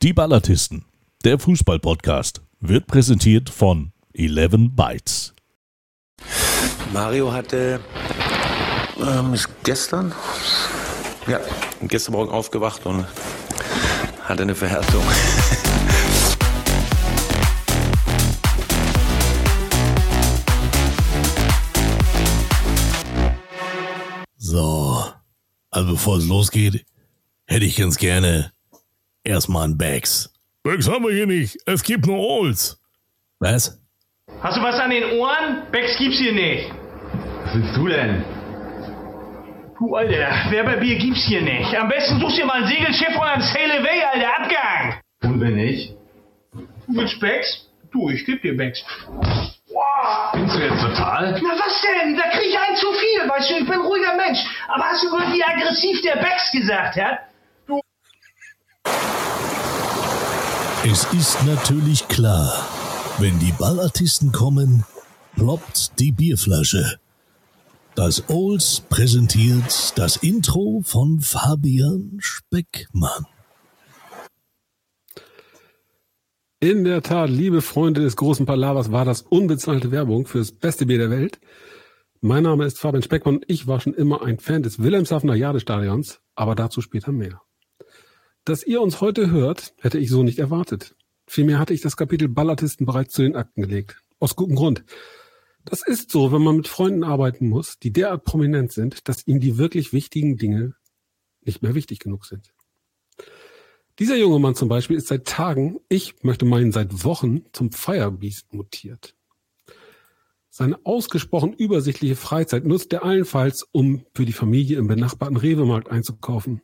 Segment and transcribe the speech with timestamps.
[0.00, 0.84] Die Ballatisten,
[1.24, 5.34] der Fußball-Podcast, wird präsentiert von 11 Bytes.
[6.92, 7.80] Mario hatte
[9.00, 10.14] ähm, ist gestern,
[11.26, 11.40] ja,
[11.82, 13.06] gestern Morgen aufgewacht und
[14.22, 15.02] hatte eine Verhärtung.
[24.36, 25.04] So,
[25.70, 26.86] also bevor es losgeht,
[27.46, 28.52] hätte ich ganz gerne
[29.24, 30.32] erstmal ein Bags.
[30.62, 31.56] Becks haben wir hier nicht.
[31.66, 32.78] Es gibt nur Olds.
[33.38, 33.80] Was?
[34.40, 35.62] Hast du was an den Ohren?
[35.70, 36.70] Becks gibt's hier nicht.
[37.44, 38.24] Was willst du denn?
[39.78, 41.74] Du, Alter, Werberbier gibt's hier nicht.
[41.76, 45.00] Am besten suchst dir mal ein Segelschiff und ein Sail Away, Alter, Abgang.
[45.22, 45.94] Und wenn nicht?
[46.52, 47.68] Du willst Becks?
[47.92, 48.84] Du, ich geb dir Becks.
[50.32, 51.40] Findest du jetzt total?
[51.42, 52.16] Na was denn?
[52.16, 54.38] Da krieg ich ein zu viel, weißt du, ich bin ein ruhiger Mensch.
[54.68, 57.20] Aber hast du gehört, wie aggressiv der Becks gesagt hat?
[60.90, 62.50] Es ist natürlich klar,
[63.18, 64.86] wenn die Ballartisten kommen,
[65.36, 66.98] ploppt die Bierflasche.
[67.94, 73.26] Das Olds präsentiert das Intro von Fabian Speckmann.
[76.58, 80.96] In der Tat, liebe Freunde des großen Palavers, war das unbezahlte Werbung fürs beste Bier
[80.96, 81.38] der Welt.
[82.22, 86.54] Mein Name ist Fabian Speckmann ich war schon immer ein Fan des Wilhelmshavener Jadestadions, aber
[86.54, 87.42] dazu später mehr.
[88.48, 90.96] Dass ihr uns heute hört, hätte ich so nicht erwartet.
[91.26, 94.02] Vielmehr hatte ich das Kapitel Ballartisten bereits zu den Akten gelegt.
[94.20, 94.84] Aus gutem Grund.
[95.66, 99.40] Das ist so, wenn man mit Freunden arbeiten muss, die derart prominent sind, dass ihnen
[99.40, 100.74] die wirklich wichtigen Dinge
[101.42, 102.54] nicht mehr wichtig genug sind.
[103.98, 108.54] Dieser junge Mann zum Beispiel ist seit Tagen, ich möchte meinen seit Wochen, zum Firebeast
[108.54, 109.14] mutiert.
[110.48, 116.62] Seine ausgesprochen übersichtliche Freizeit nutzt er allenfalls, um für die Familie im benachbarten Rewe-Markt einzukaufen,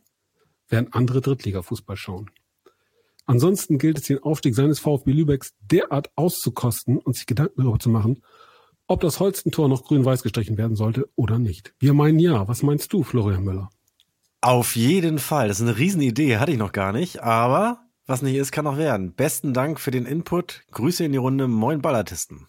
[0.67, 2.29] während andere Drittliga-Fußball schauen.
[3.25, 7.89] Ansonsten gilt es, den Aufstieg seines VfB Lübecks derart auszukosten und sich Gedanken darüber zu
[7.89, 8.21] machen,
[8.87, 11.73] ob das Holstentor noch grün-weiß gestrichen werden sollte oder nicht.
[11.79, 12.47] Wir meinen ja.
[12.47, 13.69] Was meinst du, Florian Müller?
[14.41, 15.47] Auf jeden Fall.
[15.47, 17.23] Das ist eine Riesenidee, hatte ich noch gar nicht.
[17.23, 19.13] Aber was nicht ist, kann noch werden.
[19.13, 20.61] Besten Dank für den Input.
[20.71, 21.47] Grüße in die Runde.
[21.47, 22.47] Moin Ballartisten.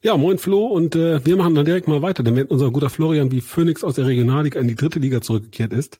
[0.00, 2.90] Ja, moin Flo und äh, wir machen dann direkt mal weiter, denn wenn unser guter
[2.90, 5.98] Florian wie Phoenix aus der Regionalliga in die dritte Liga zurückgekehrt ist,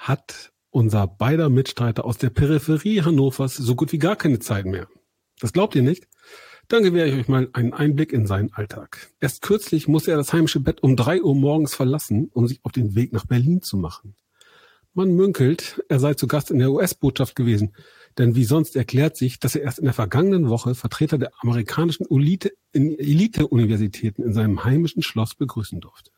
[0.00, 4.88] hat unser beider Mitstreiter aus der Peripherie Hannovers so gut wie gar keine Zeit mehr.
[5.40, 6.08] Das glaubt ihr nicht?
[6.68, 9.10] Dann gewähre ich euch mal einen Einblick in seinen Alltag.
[9.20, 12.72] Erst kürzlich musste er das heimische Bett um drei Uhr morgens verlassen, um sich auf
[12.72, 14.14] den Weg nach Berlin zu machen.
[14.94, 17.74] Man münkelt, er sei zu Gast in der US-Botschaft gewesen,
[18.18, 22.06] denn wie sonst erklärt sich, dass er erst in der vergangenen Woche Vertreter der amerikanischen
[22.10, 26.10] Elite- Elite-Universitäten in seinem heimischen Schloss begrüßen durfte.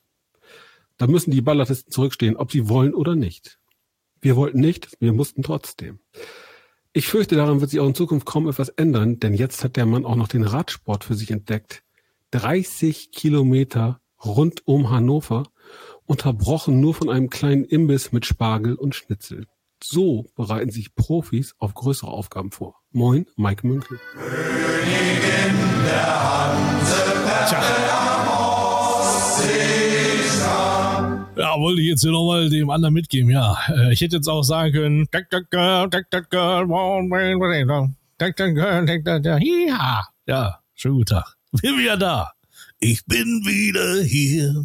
[0.99, 3.59] Da müssen die Ballartisten zurückstehen, ob sie wollen oder nicht.
[4.22, 5.99] Wir wollten nicht, wir mussten trotzdem.
[6.93, 9.84] Ich fürchte, daran wird sich auch in Zukunft kaum etwas ändern, denn jetzt hat der
[9.84, 11.83] Mann auch noch den Radsport für sich entdeckt.
[12.31, 15.43] 30 Kilometer rund um Hannover,
[16.06, 19.47] unterbrochen nur von einem kleinen Imbiss mit Spargel und Schnitzel.
[19.82, 22.77] So bereiten sich Profis auf größere Aufgaben vor.
[22.93, 23.99] Moin, Mike Münkel.
[31.53, 33.59] Ja, wollte ich jetzt hier nochmal dem anderen mitgeben, ja.
[33.69, 35.07] Äh, Ich hätte jetzt auch sagen können,
[40.27, 40.61] ja.
[40.75, 41.37] Schönen guten Tag.
[41.61, 42.33] Bin wieder da.
[42.79, 44.65] Ich bin wieder hier.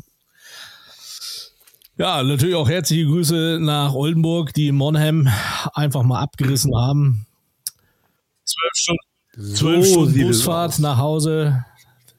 [1.97, 5.27] Ja, natürlich auch herzliche Grüße nach Oldenburg, die in Monheim
[5.73, 7.25] einfach mal abgerissen haben.
[8.45, 11.65] Zwölf Stunden, zwölf So Stunden Busfahrt nach Hause.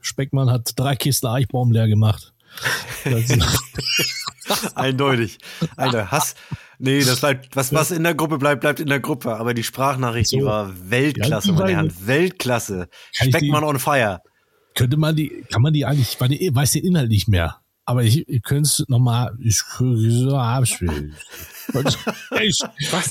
[0.03, 2.35] Speckmann hat drei Kisten Eichbaum leer gemacht.
[4.75, 5.39] Eindeutig.
[5.77, 6.35] Alter, Hass.
[6.79, 9.37] Nee, das bleibt, was, was in der Gruppe bleibt, bleibt in der Gruppe.
[9.37, 10.47] Aber die Sprachnachricht, die So.
[10.47, 11.93] war Weltklasse, Ja, meine Herren.
[12.07, 12.89] Weltklasse.
[13.17, 14.21] Kann ich Speckmann die- on fire.
[14.75, 17.57] könnte man die, kann man die eigentlich, ich meine, ich weiß den Inhalt nicht mehr.
[17.85, 21.17] Aber ich, ich könnte es nochmal, ich könnte so abspielen.
[22.41, 22.59] Ich,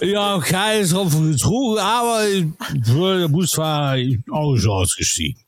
[0.01, 2.21] ja, kein drauf getrunken, aber
[2.83, 3.29] für der
[3.97, 5.39] ich bin auch schon ausgestiegen.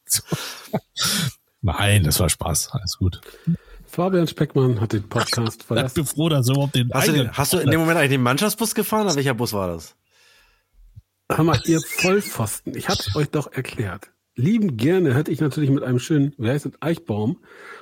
[1.62, 2.69] Nein, das war Spaß.
[2.71, 3.19] Alles gut.
[3.89, 5.95] Fabian Speckmann hat den Podcast Ich verlassen.
[5.95, 8.12] bin froh, dass er überhaupt den Hast du, den, hast du in dem Moment eigentlich
[8.12, 9.07] den Mannschaftsbus gefahren?
[9.07, 9.95] Oder welcher Bus war das?
[11.31, 14.12] Hör mal, ihr Vollpfosten, ich hab's euch doch erklärt.
[14.36, 17.39] Lieben gerne hätte ich natürlich mit einem schönen, wie heißt es, Eichbaum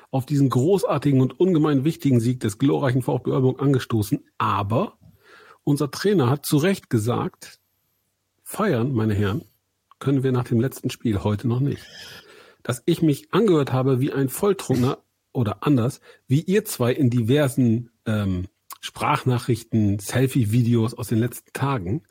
[0.09, 4.23] auf diesen großartigen und ungemein wichtigen Sieg des glorreichen VfB Oldenburg angestoßen.
[4.37, 4.97] Aber
[5.63, 7.59] unser Trainer hat zu Recht gesagt,
[8.43, 9.43] feiern, meine Herren,
[9.99, 11.85] können wir nach dem letzten Spiel heute noch nicht.
[12.63, 14.99] Dass ich mich angehört habe wie ein Volltrunkener
[15.33, 18.47] oder anders, wie ihr zwei in diversen ähm,
[18.81, 22.03] Sprachnachrichten, Selfie-Videos aus den letzten Tagen,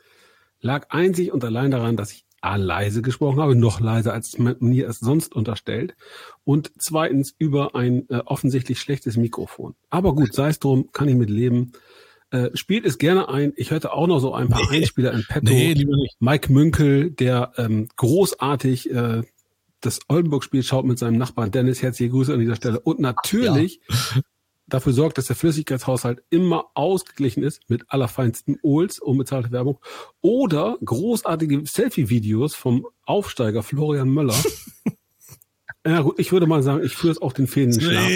[0.59, 4.57] lag einzig und allein daran, dass ich A, leise gesprochen habe, noch leiser als man
[4.59, 5.95] mir es sonst unterstellt.
[6.43, 9.75] Und zweitens über ein äh, offensichtlich schlechtes Mikrofon.
[9.89, 11.71] Aber gut, sei es drum, kann ich mit leben.
[12.29, 13.53] Äh, spielt es gerne ein.
[13.55, 14.77] Ich hörte auch noch so ein paar Nee.
[14.77, 15.51] Einspieler in petto.
[15.51, 16.15] Nee, lieber nicht.
[16.19, 19.23] Mike Münkel, der ähm, großartig äh,
[19.81, 21.81] das Oldenburg-Spiel schaut mit seinem Nachbarn Dennis.
[21.81, 22.79] Herzliche Grüße an dieser Stelle.
[22.79, 23.81] Und natürlich
[24.67, 29.79] dafür sorgt, dass der Flüssigkeitshaushalt immer ausgeglichen ist mit allerfeinsten Ols, unbezahlte Werbung.
[30.21, 34.35] Oder großartige Selfie-Videos vom Aufsteiger Florian Möller.
[35.85, 38.07] ja gut, ich würde mal sagen, ich führe es auch den Fäden in den Schlaf.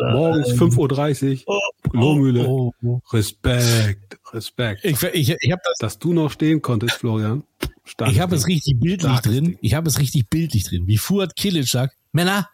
[0.00, 1.60] Morgens 5.30 Uhr,
[1.92, 2.46] Lohmühle.
[2.46, 3.00] Oh, oh.
[3.12, 4.84] Respekt, Respekt.
[4.84, 5.78] Ich, ich, ich habe das.
[5.78, 7.44] Dass du noch stehen konntest, Florian.
[7.84, 8.10] stark.
[8.10, 9.44] Ich habe es richtig bildlich drin.
[9.44, 9.58] Ding.
[9.60, 10.86] Ich habe es richtig bildlich drin.
[10.86, 12.48] Wie Fuad Kilic sagt, Männer,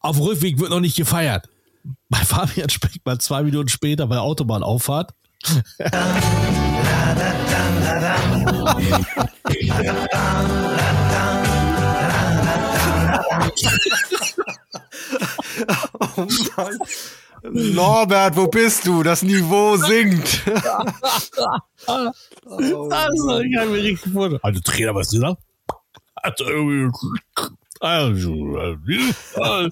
[0.00, 1.48] auf dem Rückweg wird noch nicht gefeiert.
[2.08, 5.12] Bei Fabian Speckmann zwei Minuten später bei Autobahnauffahrt.
[16.16, 16.26] Oh
[16.56, 16.78] Mann.
[17.42, 19.02] Norbert, wo bist du?
[19.02, 20.42] Das Niveau sinkt.
[21.86, 24.38] Also, ich habe mir richtig vor.
[24.42, 25.36] Also, Trainer, was du da?
[26.16, 26.90] Also, irgendwie-
[27.80, 28.76] also, äh,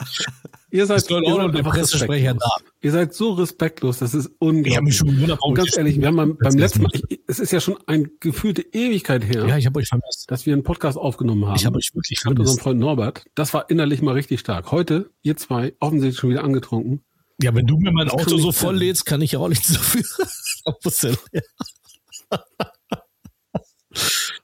[0.71, 2.47] Ihr seid, ihr seid der Pressesprecher da.
[2.83, 4.67] Ihr seid so respektlos, das ist unglaublich.
[4.73, 6.83] Ich habe mich schon gewundert, Und ganz ich- ehrlich, wir haben beim, beim Das letzten
[6.83, 10.27] Mal, ich, es ist ja schon eine gefühlte Ewigkeit her, Ja, ich habe euch vermisst.
[10.31, 11.57] dass wir einen Podcast aufgenommen haben.
[11.57, 12.63] Ich habe euch wirklich mit unserem vermisst.
[12.63, 13.25] Freund Norbert.
[13.35, 14.71] Das war innerlich mal richtig stark.
[14.71, 17.03] Heute, ihr zwei, offensichtlich schon wieder angetrunken.
[17.43, 18.79] Ja, wenn du mir mein Das Auto so voll sein.
[18.81, 20.03] lädst, kann ich ja auch nichts dafür.
[20.67, 21.17] Da muss er-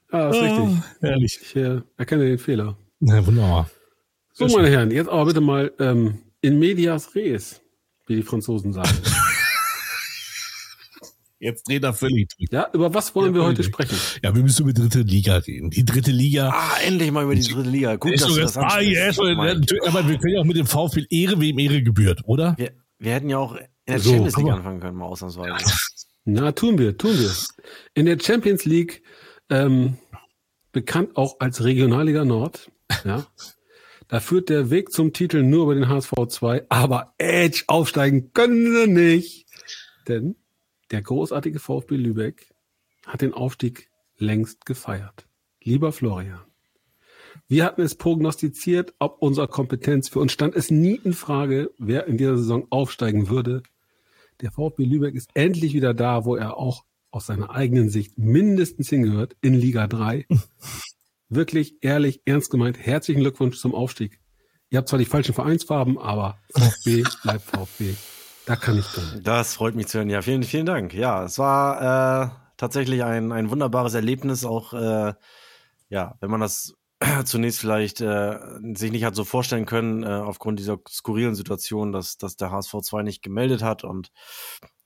[0.09, 0.83] Ah, ist richtig.
[1.01, 1.39] Herrlich.
[1.41, 2.77] Ich äh, erkenne den Fehler.
[2.99, 3.69] Na, wunderbar.
[4.33, 7.61] So, meine Herren, jetzt aber bitte mal ähm, in medias res,
[8.07, 8.89] wie die Franzosen sagen.
[11.37, 12.49] Jetzt dreht er völlig durch.
[12.49, 13.97] ja, über was wollen Ja, wir heute sprechen?
[14.23, 15.69] Ja, wir müssen über die dritte Liga reden.
[15.69, 16.49] Die dritte Liga.
[16.49, 17.97] Ah, endlich mal über die dritte Liga.
[17.97, 21.39] Gut, dass du das ah, yes, aber wir können ja auch mit dem VfL Ehre
[21.39, 22.55] wem Ehre gebührt, oder?
[22.57, 25.53] Wir, wir hätten ja auch in der So, Champions League anfangen können, mal ausnahmsweise.
[26.23, 27.31] Na, tun wir, tun wir.
[27.93, 29.03] In der Champions League,
[29.49, 29.97] ähm,
[30.71, 32.71] bekannt auch als Regionalliga Nord,
[33.03, 33.25] ja,
[34.07, 38.73] da führt der Weg zum Titel nur über den HSV 2, aber Edge aufsteigen können
[38.73, 39.47] sie nicht.
[40.07, 40.35] Denn
[40.91, 42.53] der großartige VfB Lübeck
[43.05, 45.27] hat den Aufstieg längst gefeiert.
[45.61, 46.41] Lieber Florian,
[47.47, 50.09] wir hatten es prognostiziert, ob unserer Kompetenz.
[50.09, 53.63] Für uns stand es nie in Frage, wer in dieser Saison aufsteigen würde.
[54.41, 58.89] Der VfB Lübeck ist endlich wieder da, wo er auch aus seiner eigenen Sicht mindestens
[58.89, 60.25] hingehört, in Liga 3.
[61.29, 64.19] Wirklich, ehrlich, ernst gemeint, herzlichen Glückwunsch zum Aufstieg.
[64.69, 67.95] Ihr habt zwar die falschen Vereinsfarben, aber VfB bleibt VfB.
[68.45, 69.21] Da kann ich drin.
[69.23, 70.09] Das freut mich zu hören.
[70.09, 70.93] Ja, vielen, vielen Dank.
[70.93, 75.13] Ja, es war äh, tatsächlich ein, ein wunderbares Erlebnis, auch äh,
[75.89, 76.75] ja, wenn man das
[77.25, 78.37] zunächst vielleicht äh,
[78.73, 82.75] sich nicht hat so vorstellen können, äh, aufgrund dieser skurrilen Situation, dass, dass der HSV
[82.81, 84.11] 2 nicht gemeldet hat und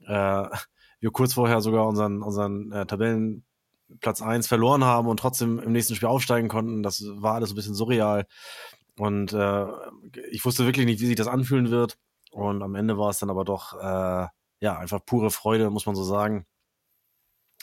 [0.08, 0.46] äh,
[1.02, 2.86] wir kurz vorher sogar unseren, unseren äh,
[3.90, 6.84] Tabellenplatz 1 verloren haben und trotzdem im nächsten Spiel aufsteigen konnten.
[6.84, 8.26] Das war alles ein bisschen surreal.
[8.98, 9.66] Und äh,
[10.32, 11.98] ich wusste wirklich nicht, wie sich das anfühlen wird.
[12.32, 14.28] Und am Ende war es dann aber doch, äh,
[14.62, 16.46] ja, einfach pure Freude, muss man so sagen,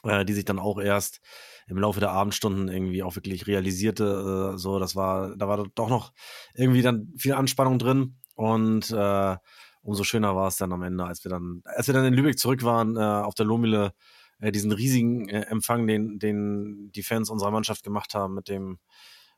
[0.03, 1.21] äh, die sich dann auch erst
[1.69, 4.55] im Laufe der Abendstunden irgendwie auch wirklich realisierte.
[4.55, 6.13] Äh, so, das war, da war doch noch
[6.55, 8.19] irgendwie dann viel Anspannung drin.
[8.35, 9.37] Und äh,
[9.83, 12.39] umso schöner war es dann am Ende, als wir dann, als wir dann in Lübeck
[12.39, 13.93] zurück waren, äh, auf der Lohmühle,
[14.41, 18.79] äh, diesen riesigen äh, Empfang, den, den die Fans unserer Mannschaft gemacht haben mit dem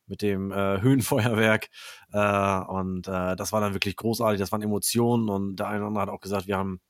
[0.09, 1.69] mit dem äh, Höhenfeuerwerk.
[2.13, 5.89] Äh, und äh, das war dann wirklich großartig, das waren Emotionen und der eine oder
[5.89, 6.81] andere hat auch gesagt, wir haben,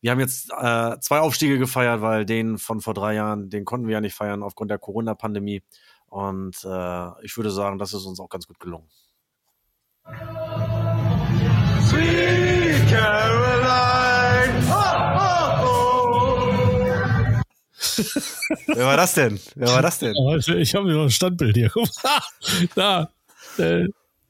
[0.00, 3.86] wir haben jetzt äh, zwei Aufstiege gefeiert, weil den von vor drei Jahren, den konnten
[3.86, 5.62] wir ja nicht feiern aufgrund der Corona-Pandemie.
[6.06, 8.88] Und äh, ich würde sagen, das ist uns auch ganz gut gelungen.
[18.66, 19.38] Wer war das denn?
[19.54, 20.14] Wer war das denn?
[20.14, 21.70] Ja, Ich habe mir noch ein Standbild hier.
[22.74, 23.10] Da,
[23.58, 23.86] der,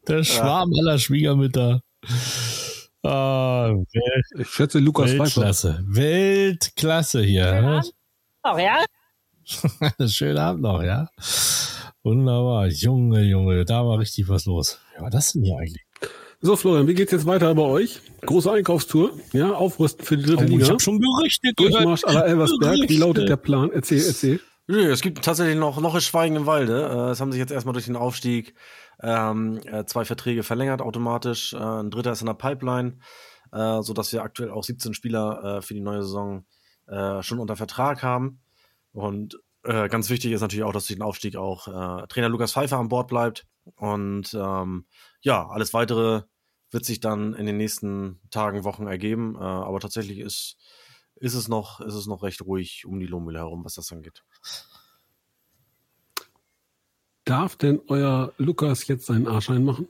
[0.07, 1.83] der Schwarm aller Schwiegermütter.
[3.03, 3.73] Ah,
[4.39, 5.23] Ich schätze Lukas Pfeiffer.
[5.25, 5.85] Weltklasse.
[5.87, 7.61] Weltklasse hier.
[7.63, 7.83] Ne?
[8.45, 8.85] Noch, ja?
[10.09, 11.09] Schönen Abend noch, ja.
[12.03, 12.67] Wunderbar.
[12.69, 14.79] Junge, Junge, da war richtig was los.
[14.97, 15.83] Ja, war das denn hier eigentlich?
[16.43, 18.01] So, Florian, wie geht's jetzt weiter bei euch?
[18.23, 20.69] Große Einkaufstour, ja, aufrüsten für die dritte Oh, ich Liga.
[20.69, 21.53] habe schon Gerüchte.
[21.55, 22.73] Durchmarsch aller Elversberg.
[22.73, 22.99] Wie Gerüchte.
[22.99, 23.71] lautet der Plan?
[23.71, 24.41] Erzähl, erzähl.
[24.67, 26.83] Nö, es gibt tatsächlich noch, noch Schweigen im Walde.
[26.89, 28.55] Äh, Es haben sich jetzt erstmal durch den Aufstieg
[29.03, 31.53] ähm, äh, zwei Verträge verlängert automatisch.
[31.53, 32.99] Äh, ein dritter ist in der Pipeline,
[33.53, 36.47] äh, sodass wir aktuell auch 17 Spieler äh, für die neue Saison
[36.87, 38.41] äh, schon unter Vertrag haben.
[38.93, 42.53] Und äh, ganz wichtig ist natürlich auch, dass durch den Aufstieg auch äh, Trainer Lukas
[42.53, 43.45] Pfeiffer an Bord bleibt.
[43.77, 44.87] Und ähm,
[45.23, 46.23] ja, alles weitere
[46.71, 49.35] wird sich dann in den nächsten Tagen, Wochen ergeben.
[49.37, 50.57] Äh, aber tatsächlich ist,
[51.17, 54.23] ist, es noch, ist es noch recht ruhig um die Lohmühle herum, was das angeht.
[57.25, 59.89] Darf denn euer Lukas jetzt seinen A-Schein machen?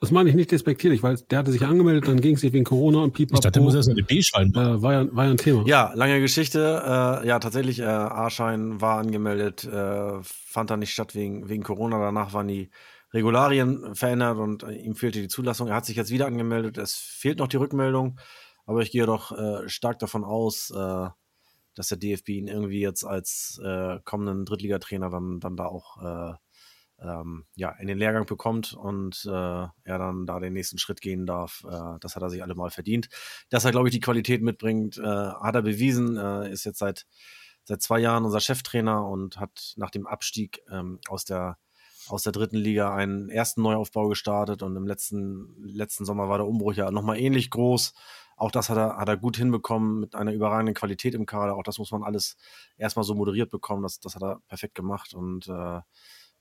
[0.00, 2.64] Das meine ich nicht despektierlich, weil der hatte sich angemeldet, dann ging es nicht wegen
[2.64, 3.36] Corona und Pipapo.
[3.36, 5.64] Ich dachte, der muss erst eine B-Schein äh, war, ja, war ja ein Thema.
[5.64, 6.82] Ja, lange Geschichte.
[7.22, 12.00] Äh, ja, tatsächlich, äh, A-Schein war angemeldet, äh, fand da nicht statt wegen, wegen Corona.
[12.00, 12.70] Danach waren die
[13.12, 15.68] Regularien verändert und äh, ihm fehlte die Zulassung.
[15.68, 16.78] Er hat sich jetzt wieder angemeldet.
[16.78, 18.18] Es fehlt noch die Rückmeldung,
[18.66, 21.08] aber ich gehe doch äh, stark davon aus, äh,
[21.74, 26.34] dass der DFB ihn irgendwie jetzt als äh, kommenden Drittligatrainer dann, dann da auch äh,
[27.00, 31.26] ähm, ja, in den Lehrgang bekommt und äh, er dann da den nächsten Schritt gehen
[31.26, 31.64] darf.
[32.00, 33.08] Das hat er sich alle mal verdient.
[33.50, 36.16] Dass er, glaube ich, die Qualität mitbringt, hat er bewiesen.
[36.44, 37.06] Ist jetzt seit,
[37.64, 41.58] seit zwei Jahren unser Cheftrainer und hat nach dem Abstieg ähm, aus der
[42.08, 46.46] aus der dritten Liga einen ersten Neuaufbau gestartet und im letzten, letzten Sommer war der
[46.46, 47.94] Umbruch ja nochmal ähnlich groß.
[48.36, 51.54] Auch das hat er, hat er gut hinbekommen mit einer überragenden Qualität im Kader.
[51.56, 52.36] Auch das muss man alles
[52.76, 53.82] erstmal so moderiert bekommen.
[53.82, 55.80] Das, das hat er perfekt gemacht und äh,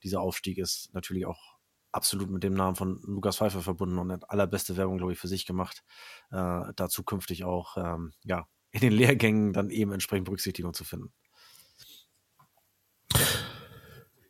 [0.03, 1.59] dieser Aufstieg ist natürlich auch
[1.91, 5.27] absolut mit dem Namen von Lukas Pfeiffer verbunden und hat allerbeste Werbung, glaube ich, für
[5.27, 5.83] sich gemacht,
[6.31, 11.11] äh, da zukünftig auch ähm, ja, in den Lehrgängen dann eben entsprechend Berücksichtigung zu finden.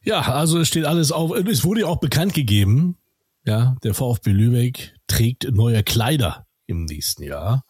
[0.03, 1.31] Ja, also es steht alles auf.
[1.31, 2.97] Es wurde ja auch bekannt gegeben,
[3.45, 7.65] ja, der VfB Lübeck trägt neue Kleider im nächsten Jahr.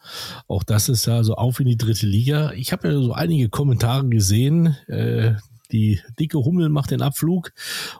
[0.48, 2.52] Auch das ist ja so auf in die dritte Liga.
[2.54, 4.78] Ich habe ja so einige Kommentare gesehen.
[4.88, 5.36] Äh,
[5.72, 7.52] die dicke Hummel macht den Abflug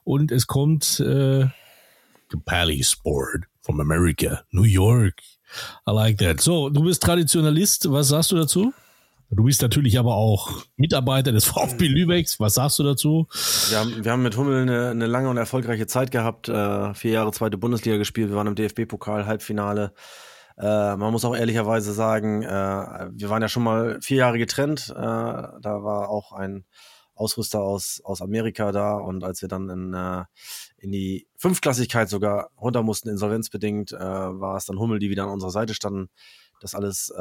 [0.04, 1.48] und es kommt äh,
[2.46, 5.22] Pally Sport from America, New York.
[5.88, 6.42] I like that.
[6.42, 7.92] So, du bist Traditionalist.
[7.92, 8.74] Was sagst du dazu?
[9.34, 12.40] Du bist natürlich aber auch Mitarbeiter des VfB Lübecks.
[12.42, 13.28] Was sagst du dazu?
[13.70, 16.50] Wir haben, wir haben mit Hummel eine, eine lange und erfolgreiche Zeit gehabt.
[16.50, 18.30] Äh, vier Jahre zweite Bundesliga gespielt.
[18.30, 19.94] Wir waren im DFB-Pokal, Halbfinale.
[20.58, 24.90] Äh, man muss auch ehrlicherweise sagen, äh, wir waren ja schon mal vier Jahre getrennt.
[24.90, 26.66] Äh, da war auch ein
[27.16, 30.26] Ausrüster aus, aus Amerika da und als wir dann in, äh,
[30.78, 35.30] in die Fünftklassigkeit sogar runter mussten, insolvenzbedingt, äh, war es dann Hummel, die wieder an
[35.30, 36.10] unserer Seite standen.
[36.60, 37.12] Das alles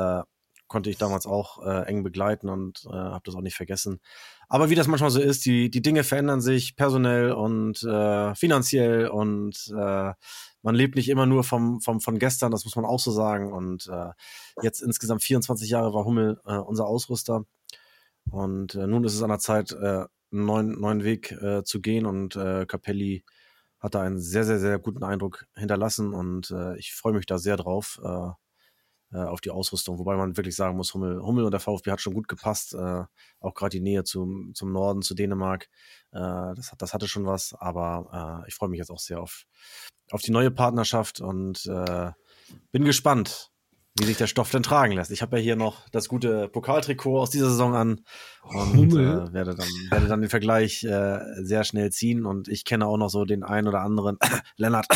[0.71, 4.01] konnte ich damals auch äh, eng begleiten und äh, habe das auch nicht vergessen.
[4.49, 9.09] Aber wie das manchmal so ist, die, die Dinge verändern sich personell und äh, finanziell
[9.09, 10.13] und äh,
[10.63, 13.53] man lebt nicht immer nur vom, vom, von gestern, das muss man auch so sagen.
[13.53, 14.11] Und äh,
[14.63, 17.45] jetzt insgesamt 24 Jahre war Hummel äh, unser Ausrüster.
[18.31, 21.81] Und äh, nun ist es an der Zeit, äh, einen neuen, neuen Weg äh, zu
[21.81, 23.25] gehen und äh, Capelli
[23.81, 27.39] hat da einen sehr, sehr, sehr guten Eindruck hinterlassen und äh, ich freue mich da
[27.39, 28.31] sehr drauf, äh,
[29.19, 29.99] auf die Ausrüstung.
[29.99, 33.05] Wobei man wirklich sagen muss, Hummel, Hummel und der VfB hat schon gut gepasst, äh,
[33.41, 35.69] auch gerade die Nähe zum, zum Norden, zu Dänemark,
[36.13, 39.45] äh, das, das hatte schon was, aber äh, ich freue mich jetzt auch sehr auf,
[40.11, 42.13] auf die neue Partnerschaft und äh,
[42.73, 43.51] bin gespannt,
[43.99, 45.11] wie sich der Stoff denn tragen lässt.
[45.11, 48.01] Ich habe ja hier noch das gute Pokaltrikot aus dieser Saison an
[48.43, 52.25] und äh, werde, dann, werde dann den Vergleich äh, sehr schnell ziehen.
[52.25, 54.19] Und ich kenne auch noch so den einen oder anderen
[54.57, 54.87] Lennart,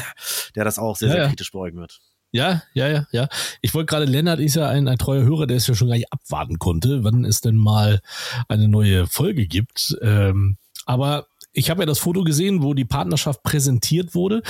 [0.54, 2.00] der das auch sehr, Ja, sehr kritisch beäugen wird.
[2.34, 3.28] Ja, ja, ja, ja.
[3.62, 5.94] Ich wollte gerade, Lennart ist ja ein, ein treuer Hörer, der es ja schon gar
[5.94, 8.00] nicht abwarten konnte, wann es denn mal
[8.48, 9.96] eine neue Folge gibt.
[10.02, 14.42] Ähm, aber ich habe ja das Foto gesehen, wo die Partnerschaft präsentiert wurde.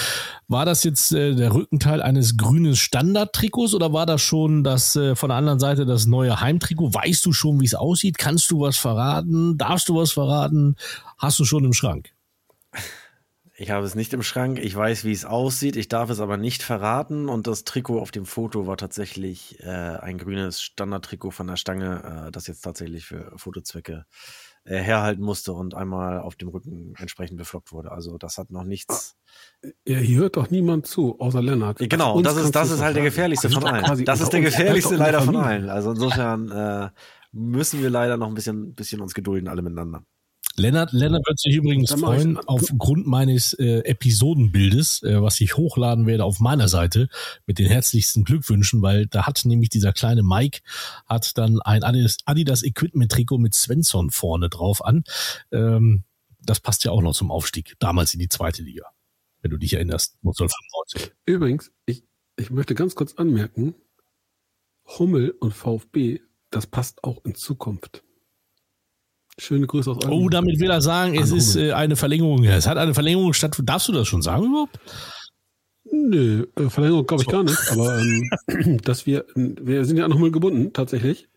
[0.49, 5.15] War das jetzt äh, der Rückenteil eines grünen Standardtrikots oder war das schon das äh,
[5.15, 6.95] von der anderen Seite das neue Heimtrikot?
[6.95, 8.17] Weißt du schon, wie es aussieht?
[8.17, 9.59] Kannst du was verraten?
[9.59, 10.77] Darfst du was verraten?
[11.19, 12.15] Hast du schon im Schrank?
[13.57, 14.59] Ich habe es nicht im Schrank.
[14.59, 15.77] Ich weiß, wie es aussieht.
[15.77, 17.29] Ich darf es aber nicht verraten.
[17.29, 22.27] Und das Trikot auf dem Foto war tatsächlich äh, ein grünes Standardtrikot von der Stange,
[22.27, 24.07] äh, das jetzt tatsächlich für Fotozwecke
[24.65, 27.93] äh, herhalten musste und einmal auf dem Rücken entsprechend beflockt wurde.
[27.93, 29.15] Also das hat noch nichts.
[29.87, 31.79] Ja, hier hört doch niemand zu, außer Lennart.
[31.79, 34.05] Genau, Uns das ist, kannst das du ist halt der gefährlichste Also von allen.
[34.05, 35.69] Das ist der gefährlichste halt leider der von allen.
[35.69, 36.91] Also insofern äh,
[37.31, 40.03] müssen wir leider noch ein bisschen, bisschen uns gedulden, alle miteinander.
[40.57, 46.25] Lennart, Lennart wird sich übrigens freuen, aufgrund meines äh, Episodenbildes, äh, was ich hochladen werde
[46.25, 47.09] auf meiner Seite,
[47.47, 50.61] mit den herzlichsten Glückwünschen, weil da hat nämlich dieser kleine Mike,
[51.07, 55.05] hat dann ein Adidas, Adidas Equipment Trikot mit Svensson vorne drauf an.
[55.51, 56.05] Ähm,
[56.41, 58.85] das passt ja auch noch zum Aufstieg, damals in die zweite Liga,
[59.43, 61.13] wenn du dich erinnerst, 1995.
[61.27, 62.05] Übrigens, ich,
[62.37, 63.75] ich möchte ganz kurz anmerken,
[64.87, 66.21] Hummel und VfB,
[66.51, 68.05] das passt auch in Zukunft.
[69.39, 70.31] Schöne Grüße aus Oh, Oldenburg.
[70.31, 72.45] damit will er sagen, es ist äh, eine Verlängerung.
[72.45, 73.57] Es hat eine Verlängerung statt.
[73.65, 74.79] Darfst du das schon sagen überhaupt?
[75.91, 80.15] Nö, äh, Verlängerung glaube ich gar nicht, aber ähm, dass wir, wir sind ja an
[80.15, 81.29] Hummel gebunden, tatsächlich.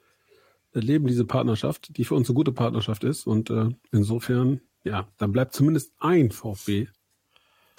[0.73, 3.25] leben diese Partnerschaft, die für uns eine gute Partnerschaft ist.
[3.27, 6.87] Und äh, insofern, ja, dann bleibt zumindest ein VfB,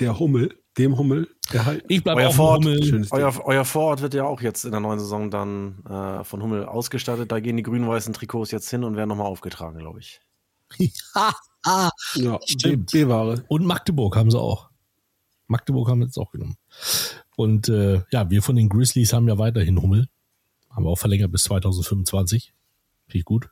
[0.00, 1.86] der Hummel, dem Hummel, erhalten.
[1.88, 2.66] Ich bleibe Euer auch Vorort,
[3.10, 6.64] euer, euer Vorort wird ja auch jetzt in der neuen Saison dann äh, von Hummel
[6.64, 7.30] ausgestattet.
[7.32, 10.20] Da gehen die grün-weißen Trikots jetzt hin und werden nochmal aufgetragen, glaube ich.
[11.64, 11.90] Ja,
[12.38, 12.92] B- Stimmt.
[12.92, 13.44] B-Ware.
[13.48, 14.70] Und Magdeburg haben sie auch.
[15.48, 16.56] Magdeburg haben wir jetzt auch genommen.
[17.36, 20.08] Und äh, ja, wir von den Grizzlies haben ja weiterhin Hummel.
[20.70, 22.54] Haben wir auch verlängert bis 2025.
[23.06, 23.50] Finde ich gut.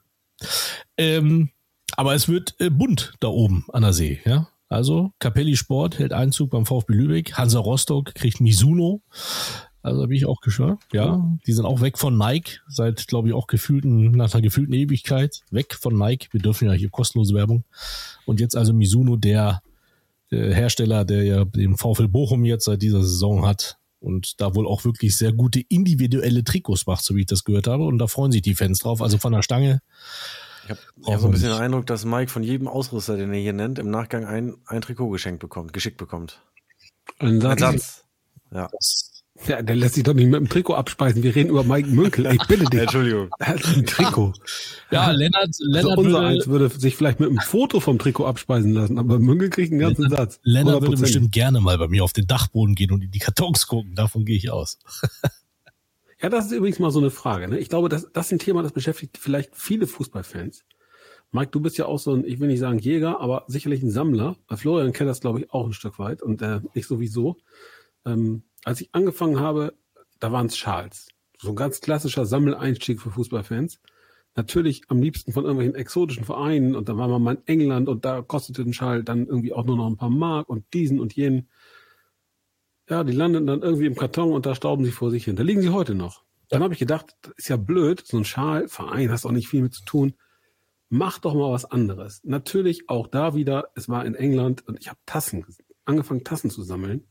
[0.97, 1.51] Ähm,
[1.97, 4.49] aber es wird äh, bunt da oben an der See, ja.
[4.69, 7.35] Also Capelli Sport hält Einzug beim VfB Lübeck.
[7.35, 9.03] Hansa Rostock kriegt Mizuno.
[9.83, 10.83] Also da bin ich auch gespannt.
[10.93, 14.75] Ja, die sind auch weg von Nike seit, glaube ich, auch gefühlten, nach einer gefühlten
[14.75, 15.43] Ewigkeit.
[15.53, 16.27] Weg von Nike.
[16.33, 17.63] Wir dürfen ja hier kostenlose Werbung.
[18.25, 19.63] Und jetzt also Mizuno, der
[20.31, 24.67] äh, Hersteller, der ja den VfL Bochum jetzt seit dieser Saison hat und da wohl
[24.67, 27.85] auch wirklich sehr gute individuelle Trikots macht, so wie ich das gehört habe.
[27.85, 29.01] Und da freuen sich die Fans drauf.
[29.01, 29.83] Also von der Stange.
[30.67, 30.81] Ich habe
[31.15, 33.79] hab so ein bisschen den Eindruck, dass Mike von jedem Ausrüster, den er hier nennt,
[33.79, 36.41] im Nachgang ein, ein Trikot geschenkt bekommt, geschickt bekommt.
[37.19, 37.61] Ein Ein Satz.
[37.61, 38.05] Satz.
[38.53, 38.69] Ja.
[39.47, 41.23] Ja, der lässt sich doch nicht mit dem Trikot abspeisen.
[41.23, 42.25] Wir reden über Mike Münkel.
[42.27, 42.81] Ich bitte dich.
[42.81, 43.29] Entschuldigung.
[43.39, 44.33] Er hat ein Trikot.
[44.91, 48.25] Ja, Lennart, Also Lennart, unser würde, eins würde sich vielleicht mit einem Foto vom Trikot
[48.27, 50.41] abspeisen lassen, aber Münkel kriegt einen ganzen Satz.
[50.43, 51.01] Lennart würde 100%.
[51.01, 53.95] bestimmt gerne mal bei mir auf den Dachboden gehen und in die Kartons gucken.
[53.95, 54.79] Davon gehe ich aus.
[56.21, 57.49] Ja, das ist übrigens mal so eine Frage.
[57.49, 57.59] Ne?
[57.59, 60.65] Ich glaube, das, das ist ein Thema, das beschäftigt vielleicht viele Fußballfans.
[61.33, 63.91] Mike, du bist ja auch so ein, ich will nicht sagen Jäger, aber sicherlich ein
[63.91, 64.37] Sammler.
[64.55, 67.37] Florian kennt das, glaube ich, auch ein Stück weit und äh, ich sowieso.
[68.07, 69.75] Ähm, als ich angefangen habe,
[70.21, 71.09] da waren es Schals.
[71.39, 73.81] So ein ganz klassischer Sammeleinstieg für Fußballfans.
[74.37, 78.05] Natürlich am liebsten von irgendwelchen exotischen Vereinen und da war man mal in England und
[78.05, 81.15] da kostete ein Schal dann irgendwie auch nur noch ein paar Mark und diesen und
[81.15, 81.49] jenen.
[82.89, 85.37] Ja, die landen dann irgendwie im Karton und da stauben sie vor sich hin.
[85.37, 86.25] Da liegen sie heute noch.
[86.49, 89.49] Dann habe ich gedacht, das ist ja blöd, so ein Schal, Verein, hast auch nicht
[89.49, 90.15] viel mit zu tun.
[90.89, 92.21] Mach doch mal was anderes.
[92.23, 95.45] Natürlich auch da wieder, es war in England und ich habe Tassen,
[95.85, 97.09] angefangen Tassen zu sammeln.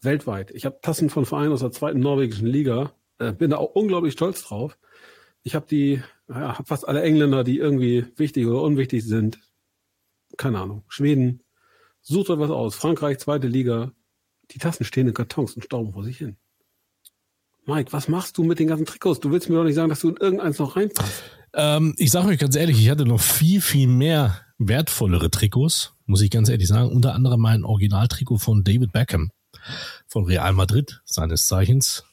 [0.00, 0.50] Weltweit.
[0.52, 2.92] Ich habe Tassen von Vereinen aus der zweiten norwegischen Liga.
[3.18, 4.78] Äh, bin da auch unglaublich stolz drauf.
[5.42, 9.38] Ich habe die, ja, hab fast alle Engländer, die irgendwie wichtig oder unwichtig sind.
[10.36, 10.84] Keine Ahnung.
[10.88, 11.42] Schweden.
[12.00, 12.74] Sucht euch was aus.
[12.74, 13.92] Frankreich, zweite Liga.
[14.50, 16.36] Die Tassen stehen in Kartons und stauben vor sich hin.
[17.66, 19.20] Mike, was machst du mit den ganzen Trikots?
[19.20, 21.22] Du willst mir doch nicht sagen, dass du in irgendeins noch reinpasst.
[21.54, 26.20] Ähm, ich sage euch ganz ehrlich, ich hatte noch viel, viel mehr wertvollere Trikots, muss
[26.20, 26.90] ich ganz ehrlich sagen.
[26.90, 29.30] Unter anderem mein Originaltrikot von David Beckham
[30.06, 32.04] von Real Madrid, seines Zeichens.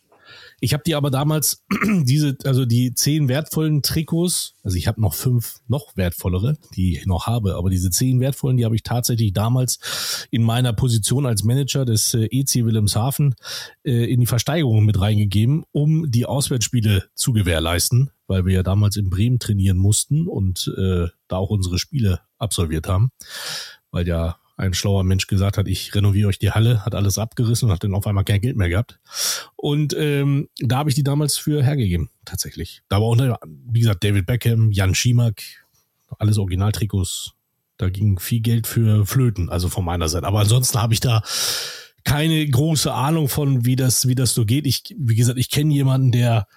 [0.63, 1.65] Ich habe die aber damals,
[2.03, 7.07] diese, also die zehn wertvollen Trikots, also ich habe noch fünf noch wertvollere, die ich
[7.07, 11.43] noch habe, aber diese zehn wertvollen, die habe ich tatsächlich damals in meiner Position als
[11.43, 13.33] Manager des äh, EC Wilhelmshaven
[13.83, 18.97] äh, in die Versteigerung mit reingegeben, um die Auswärtsspiele zu gewährleisten, weil wir ja damals
[18.97, 23.09] in Bremen trainieren mussten und äh, da auch unsere Spiele absolviert haben,
[23.89, 27.67] weil ja ein schlauer Mensch gesagt hat, ich renoviere euch die Halle, hat alles abgerissen
[27.67, 28.99] und hat dann auf einmal kein Geld mehr gehabt.
[29.55, 32.83] Und ähm, da habe ich die damals für hergegeben, tatsächlich.
[32.87, 35.41] Da war unter, wie gesagt, David Beckham, Jan Schimak,
[36.19, 37.31] alles Originaltrikots.
[37.77, 40.27] Da ging viel Geld für Flöten, also von meiner Seite.
[40.27, 41.23] Aber ansonsten habe ich da
[42.03, 44.67] keine große Ahnung von, wie das, wie das so geht.
[44.67, 46.47] Ich, wie gesagt, ich kenne jemanden, der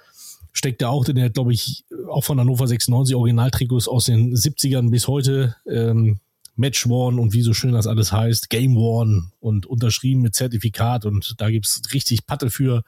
[0.53, 5.09] steckt da auch, der glaube ich auch von Hannover 96 Originaltrikots aus den 70ern bis
[5.09, 6.21] heute ähm,
[6.57, 11.05] Match Worn und wie so schön das alles heißt, Game Worn und unterschrieben mit Zertifikat
[11.05, 12.83] und da gibt's richtig Patte für.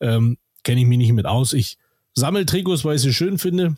[0.00, 1.52] Ähm, Kenne ich mich nicht mit aus.
[1.52, 1.76] Ich
[2.14, 3.76] sammle Trikots, weil ich sie schön finde.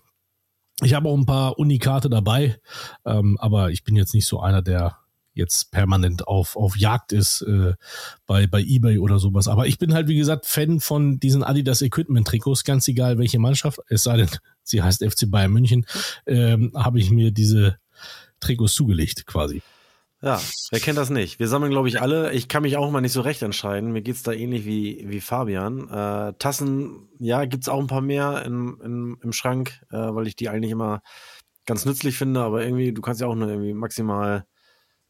[0.83, 2.61] Ich habe auch ein paar Unikate dabei,
[3.05, 4.99] ähm, aber ich bin jetzt nicht so einer, der
[5.37, 7.75] jetzt permanent auf, auf Jagd ist äh,
[8.27, 9.49] bei, bei Ebay oder sowas.
[9.49, 13.39] Aber ich bin halt, wie gesagt, Fan von diesen Adidas Equipment Trikots, ganz egal welche
[13.39, 14.31] Mannschaft, es sei denn,
[14.63, 15.87] sie heißt FC Bayern München,
[16.27, 17.77] ähm, habe ich mir diese
[18.41, 19.63] Trikots zugelegt quasi.
[20.23, 21.39] Ja, wer kennt das nicht?
[21.39, 22.33] Wir sammeln, glaube ich, alle.
[22.33, 23.93] Ich kann mich auch mal nicht so recht entscheiden.
[23.93, 25.89] Mir geht's da ähnlich wie, wie Fabian.
[25.91, 30.35] Äh, Tassen, ja, gibt's auch ein paar mehr im, im, im Schrank, äh, weil ich
[30.35, 31.03] die eigentlich immer
[31.67, 34.47] ganz nützlich finde, aber irgendwie, du kannst ja auch nur irgendwie maximal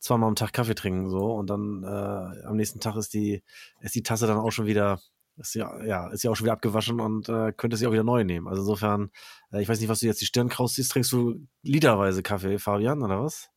[0.00, 3.42] zweimal am Tag Kaffee trinken, so, und dann äh, am nächsten Tag ist die,
[3.80, 5.00] ist die Tasse dann auch schon wieder,
[5.38, 8.04] ist ja, ja, ist ja auch schon wieder abgewaschen und äh, könnte sie auch wieder
[8.04, 8.48] neu nehmen.
[8.48, 9.10] Also insofern,
[9.52, 12.58] äh, ich weiß nicht, was du jetzt die Stirn kraus siehst, trinkst du literweise Kaffee,
[12.58, 13.50] Fabian, oder was?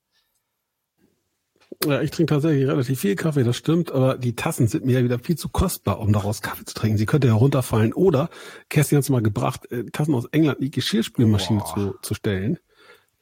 [1.86, 5.04] Ja, ich trinke tatsächlich relativ viel Kaffee, das stimmt, aber die Tassen sind mir ja
[5.04, 6.98] wieder viel zu kostbar, um daraus Kaffee zu trinken.
[6.98, 7.94] Sie könnte ja runterfallen.
[7.94, 8.30] Oder,
[8.70, 12.60] Kerstin hat es mal gebracht, äh, Tassen aus England in die Geschirrspülmaschine zu, zu stellen.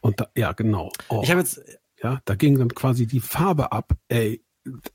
[0.01, 0.91] Und da, ja, genau.
[1.09, 1.61] Oh, Ich habe jetzt,
[2.01, 3.93] ja, da ging dann quasi die Farbe ab.
[4.07, 4.43] Ey,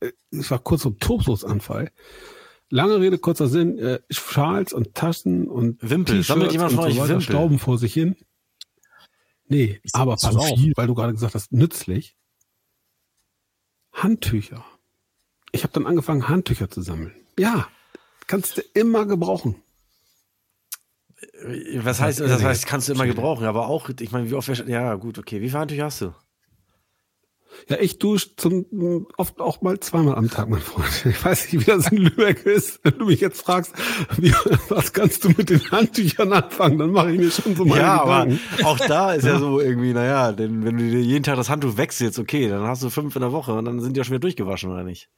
[0.00, 1.90] äh, es war kurz so ein Tobsuchtsanfall.
[2.72, 6.22] Lange Rede, kurzer Sinn, äh, Schals und Taschen und Wimpel.
[6.22, 7.24] Sammelt jemand von euch so weiter Wimpel?
[7.26, 8.16] stauben vor sich hin.
[9.46, 10.72] Nee, aber pass auf, viel.
[10.74, 12.16] weil du gerade gesagt hast, nützlich.
[13.92, 14.64] Handtücher.
[15.52, 17.12] Ich habe dann angefangen, Handtücher zu sammeln.
[17.38, 17.68] Ja,
[18.26, 19.56] kannst du immer gebrauchen.
[21.76, 24.94] Was heißt, Das heißt, kannst du immer gebrauchen, aber auch, ich meine, wie oft, ja,
[24.94, 26.14] gut, okay, wie viele Handtücher hast du?
[27.68, 31.06] Ja, ich dusche zum, oft auch mal zweimal am Tag, mein Freund.
[31.06, 32.80] Ich weiß nicht, wie das in Lübeck ist.
[32.82, 33.72] Wenn du mich jetzt fragst,
[34.16, 34.32] wie,
[34.68, 38.02] was kannst du mit den Handtüchern anfangen, dann mache ich mir schon so meine ja,
[38.02, 38.64] aber Gedanken.
[38.64, 41.76] auch da ist ja so irgendwie, naja, denn wenn du dir jeden Tag das Handtuch
[41.76, 44.12] wechselst, okay, dann hast du fünf in der Woche und dann sind die ja schon
[44.12, 45.08] wieder durchgewaschen, oder nicht?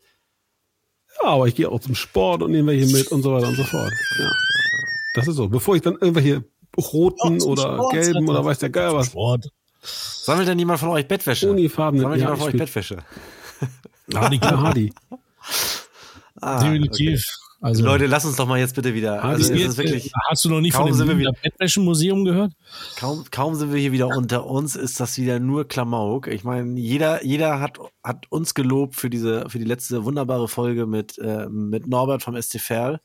[1.23, 3.57] Ja, aber ich gehe auch zum Sport und nehme welche mit und so weiter und
[3.57, 3.92] so fort.
[4.18, 4.31] Ja.
[5.14, 5.49] Das ist so.
[5.49, 6.44] Bevor ich dann irgendwelche
[6.77, 8.31] roten oder Sport, gelben Alter.
[8.31, 9.51] oder weiß der Geil was, Sport.
[9.85, 11.51] Sammelt denn jemand von euch Bettwäsche?
[11.51, 12.03] Unifarbene.
[12.03, 12.97] Sammelt Ja, jemand von euch Bettwäsche?
[14.14, 14.92] Hardy, Ja, Hardy.
[16.40, 17.25] Ah, definitiv.
[17.61, 19.25] Also, Leute, lass uns doch mal jetzt bitte wieder.
[19.25, 22.25] Also jetzt, ist wirklich, hast du noch nie kaum von sind wir dem wieder- Bettwäschenmuseum
[22.27, 22.53] gehört?
[22.97, 26.27] kaum, kaum sind wir hier wieder unter uns, ist das wieder nur Klamauk.
[26.27, 30.85] Ich meine, jeder, jeder hat, hat uns gelobt für diese, für die letzte wunderbare Folge
[30.87, 33.01] mit, äh, mit Norbert vom ST Verl.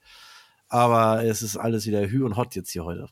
[0.68, 3.08] Aber es ist alles wieder Hü und Hot jetzt hier heute.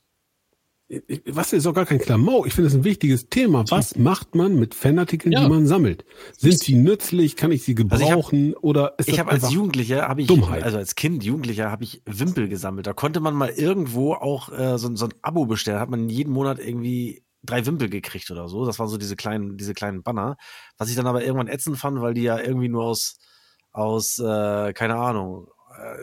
[1.25, 2.47] Was ist auch gar kein Klamauk?
[2.47, 3.65] Ich finde es ein wichtiges Thema.
[3.69, 5.43] Was macht man mit Fanartikeln, Ja.
[5.43, 6.05] die man sammelt?
[6.37, 7.35] Sind sie nützlich?
[7.35, 8.53] Kann ich sie Also ich hab- gebrauchen?
[8.55, 10.63] oder ist Ich das habe als Jugendlicher, habe ich, Dummheit.
[10.63, 12.87] also als Kind, Jugendlicher, habe ich Wimpel gesammelt.
[12.87, 15.79] Da konnte man mal irgendwo auch äh, so, ein- so ein Abo bestellen.
[15.79, 18.65] Hat man jeden Monat irgendwie drei Wimpel gekriegt oder so.
[18.65, 20.37] Das waren so diese kleinen, diese kleinen Banner.
[20.77, 23.17] Was ich dann aber irgendwann ätzend fand, weil die ja irgendwie nur aus,
[23.73, 25.47] aus, äh, keine Ahnung,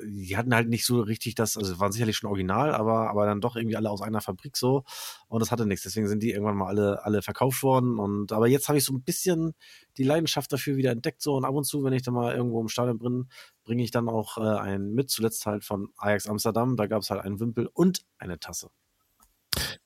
[0.06, 3.40] die hatten halt nicht so richtig das, also waren sicherlich schon original, aber, aber dann
[3.40, 4.84] doch irgendwie alle aus einer Fabrik so.
[5.28, 5.84] Und das hatte nichts.
[5.84, 7.98] Deswegen sind die irgendwann mal alle, alle verkauft worden.
[7.98, 9.54] Und aber jetzt habe ich so ein bisschen
[9.96, 11.22] die Leidenschaft dafür wieder entdeckt.
[11.22, 13.28] So und ab und zu, wenn ich dann mal irgendwo im Stadion bin,
[13.64, 15.10] bringe ich dann auch äh, einen mit.
[15.10, 16.76] Zuletzt halt von Ajax Amsterdam.
[16.76, 18.70] Da gab es halt einen Wimpel und eine Tasse.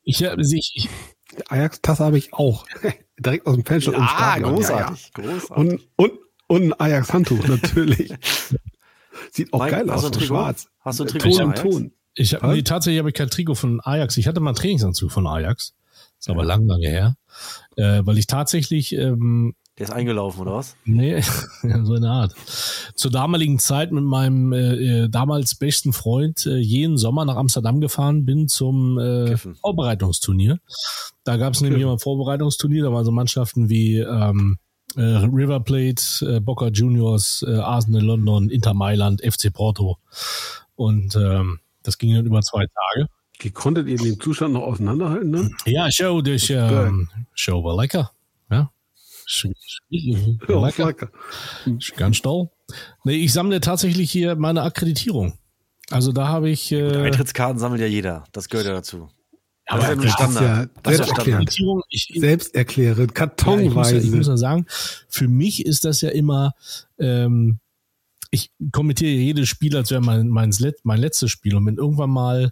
[0.03, 0.88] Ich, äh, ich, ich,
[1.48, 2.66] Ajax-Tasse habe ich auch.
[3.18, 4.55] Direkt aus dem Fanshop im Stadion.
[4.55, 5.31] großartig, Ja, ja.
[5.31, 5.57] großartig.
[5.57, 8.12] Und, und, und ein Ajax-Handtuch, natürlich.
[9.33, 10.35] Sieht auch Mike, geil hast aus, du ein so Trikot?
[10.35, 10.66] schwarz.
[10.81, 11.62] Hast du ein Ton Trikot von im Ajax?
[11.70, 11.92] Ton.
[12.14, 14.16] ich hab, nee, tatsächlich habe ich kein Trikot von Ajax.
[14.16, 15.74] Ich hatte mal einen Trainingsanzug von Ajax.
[16.20, 17.16] Ist aber lang, lange her.
[17.76, 20.74] Äh, weil ich tatsächlich, ähm, Der ist eingelaufen, oder was?
[20.85, 21.20] nee,
[21.85, 22.35] so eine Art.
[22.96, 27.81] Zur damaligen Zeit mit meinem äh, äh, damals besten Freund äh, jeden Sommer nach Amsterdam
[27.81, 29.54] gefahren bin zum äh, Kiffen.
[29.57, 30.59] Vorbereitungsturnier.
[31.22, 34.59] Da gab es nämlich immer ein Vorbereitungsturnier, da waren so Mannschaften wie ähm,
[34.96, 36.03] äh, River Plate,
[36.37, 39.98] äh, Boca Juniors, äh, Arsenal London, Inter Mailand, FC Porto.
[40.77, 43.09] Und ähm, das ging dann über zwei Tage.
[43.40, 45.55] Wie konntet ihr den Zustand noch auseinanderhalten dann?
[45.64, 48.11] Ja, Show, dus ähm, Show war lecker.
[48.51, 48.70] Ja.
[49.90, 50.87] Ja, lecker.
[50.87, 51.11] lecker.
[51.96, 52.48] Ganz toll.
[53.05, 55.38] Nee, ich sammle tatsächlich hier meine Akkreditierung.
[55.90, 58.24] Also da habe ich äh, Eintrittskarten sammelt ja jeder.
[58.33, 59.09] Das gehört ja dazu.
[59.68, 60.70] Aber das ist ja Standard.
[60.83, 61.57] Das ist ja selbsterklärend.
[61.90, 63.98] Ich, Selbsterklärend, ja, ich, muss, kartonweise.
[63.98, 64.66] ich muss sagen,
[65.09, 66.54] für mich ist das ja immer,
[66.98, 67.59] ähm,
[68.31, 70.52] ich kommentiere jedes Spiel, als wäre mein, mein,
[70.83, 71.54] mein letztes Spiel.
[71.54, 72.50] Und wenn irgendwann mal,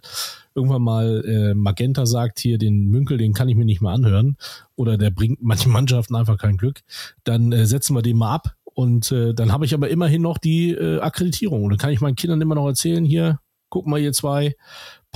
[0.55, 4.37] irgendwann mal äh, Magenta sagt, hier den Münkel, den kann ich mir nicht mehr anhören,
[4.75, 6.81] oder der bringt manche Mannschaften einfach kein Glück,
[7.23, 8.55] dann äh, setzen wir den mal ab.
[8.73, 11.63] Und äh, dann habe ich aber immerhin noch die äh, Akkreditierung.
[11.63, 14.55] Und dann kann ich meinen Kindern immer noch erzählen, hier, guck mal, ihr zwei,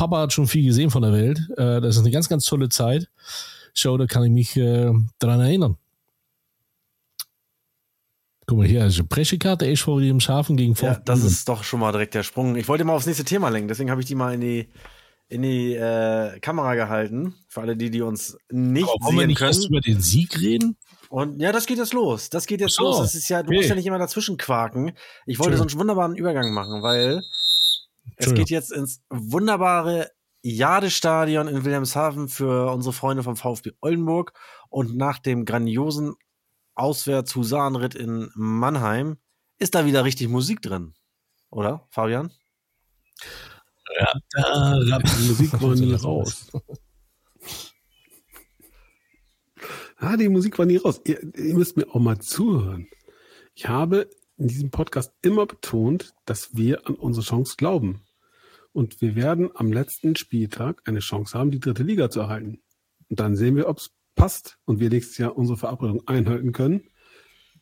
[0.01, 1.39] Papa hat schon viel gesehen von der Welt.
[1.57, 3.07] Äh, das ist eine ganz, ganz tolle Zeit.
[3.75, 5.77] Schau, da kann ich mich äh, dran erinnern.
[8.47, 11.01] Guck mal hier, also Pressechkarte, SV Wilhelmshaven gegen Ja, VfB.
[11.05, 12.55] das ist doch schon mal direkt der Sprung.
[12.55, 14.69] Ich wollte mal aufs nächste Thema lenken, deswegen habe ich die mal in die,
[15.29, 17.35] in die äh, Kamera gehalten.
[17.47, 19.69] Für alle die, die uns nicht Aber wollen wir sehen nicht erst können.
[19.71, 20.77] über den Sieg reden?
[21.09, 22.31] Und ja, das geht jetzt los.
[22.31, 22.97] Das geht jetzt so, los.
[22.97, 23.57] Das ist ja, du okay.
[23.57, 24.93] musst ja nicht immer dazwischen quaken.
[25.27, 27.21] Ich wollte so einen wunderbaren Übergang machen, weil
[28.15, 30.09] es geht jetzt ins wunderbare
[30.43, 34.33] Jadestadion in Wilhelmshaven für unsere Freunde vom VfB Oldenburg.
[34.69, 36.15] Und nach dem grandiosen
[36.75, 39.17] Auswärts-Husarenritt in Mannheim
[39.59, 40.93] ist da wieder richtig Musik drin.
[41.49, 42.31] Oder, Fabian?
[44.33, 46.51] Da, Die Musik war nie raus.
[49.97, 51.01] Ah, die Musik war nie raus.
[51.05, 52.87] Ihr, ihr müsst mir auch mal zuhören.
[53.53, 54.09] Ich habe
[54.41, 58.01] in diesem Podcast immer betont, dass wir an unsere Chance glauben.
[58.73, 62.59] Und wir werden am letzten Spieltag eine Chance haben, die dritte Liga zu erhalten.
[63.09, 66.89] Und dann sehen wir, ob es passt und wir nächstes Jahr unsere Verabredung einhalten können.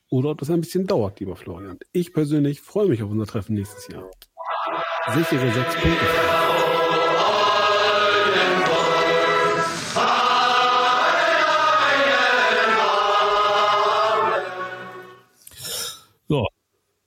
[0.10, 1.80] Oder ob das ein bisschen dauert, lieber Florian.
[1.92, 4.10] Ich persönlich freue mich auf unser Treffen nächstes Jahr.
[5.14, 6.39] Sichere sechs Punkte.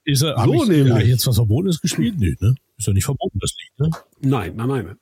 [0.05, 0.89] Ist er, So ich, nämlich.
[0.89, 2.15] Ja, jetzt was Verbotenes gespielt?
[2.19, 2.55] Nee, ne?
[2.77, 3.91] Ist ja nicht verboten, das Lied, ne?
[4.21, 4.97] Nein, nein, nein.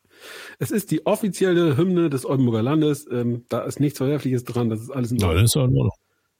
[0.59, 3.07] Es ist die offizielle Hymne des Oldenburger Landes.
[3.11, 4.69] Ähm, da ist nichts Verwerfliches dran.
[4.69, 5.43] Das ist alles in Ja, Ordnung.
[5.43, 5.91] das ist in Ordnung.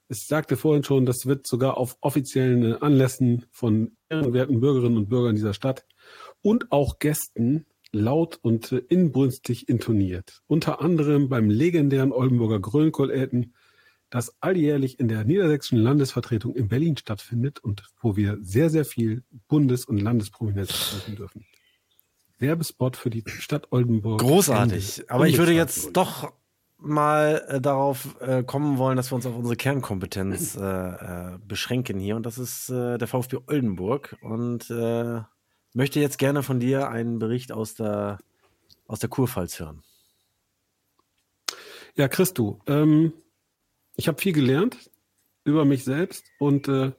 [0.09, 5.37] Ich sagte vorhin schon, das wird sogar auf offiziellen Anlässen von ehrenwerten Bürgerinnen und Bürgern
[5.37, 5.87] dieser Stadt
[6.43, 10.43] und auch Gästen laut und inbrünstig intoniert.
[10.47, 13.55] Unter anderem beim legendären Oldenburger Grönkohläten,
[14.11, 19.23] das alljährlich in der niedersächsischen Landesvertretung in Berlin stattfindet und wo wir sehr, sehr viel
[19.49, 21.47] Bundes- und Landesprominenz treffen dürfen.
[22.39, 24.21] Werbespot für die Stadt Oldenburg.
[24.21, 25.11] Großartig.
[25.11, 26.33] Aber ich würde jetzt doch
[26.79, 31.99] mal äh, darauf äh, kommen wollen, dass wir uns auf unsere Kernkompetenz äh, äh, beschränken
[31.99, 32.17] hier.
[32.17, 34.17] Und das ist äh, der VfB Oldenburg.
[34.23, 35.21] Und äh,
[35.75, 38.19] möchte jetzt gerne von dir einen Bericht aus der,
[38.87, 39.83] aus der Kurpfalz hören.
[41.97, 43.13] Ja, Christo, ähm,
[44.01, 44.91] ich habe viel gelernt
[45.45, 46.93] über mich selbst und äh,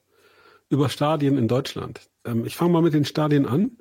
[0.69, 2.11] über Stadien in Deutschland.
[2.23, 3.79] Ähm, ich fange mal mit den Stadien an,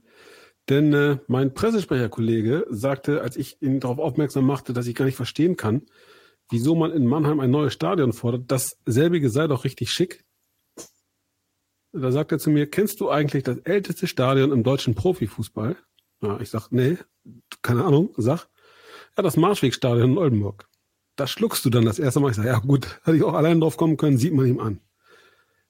[0.71, 5.17] denn äh, mein Pressesprecherkollege sagte, als ich ihn darauf aufmerksam machte, dass ich gar nicht
[5.17, 5.83] verstehen kann,
[6.49, 10.25] wieso man in Mannheim ein neues Stadion fordert, dasselbige sei doch richtig schick.
[11.93, 15.77] Da sagt er zu mir, kennst du eigentlich das älteste Stadion im deutschen Profifußball?
[16.23, 16.97] Ja, ich sag, nee,
[17.61, 18.47] keine Ahnung, sag,
[19.15, 20.70] ja, das Marschwegstadion in Oldenburg
[21.21, 22.31] da schluckst du dann das erste Mal.
[22.31, 24.81] Ich sage, ja gut, hätte ich auch allein drauf kommen können, sieht man ihm an.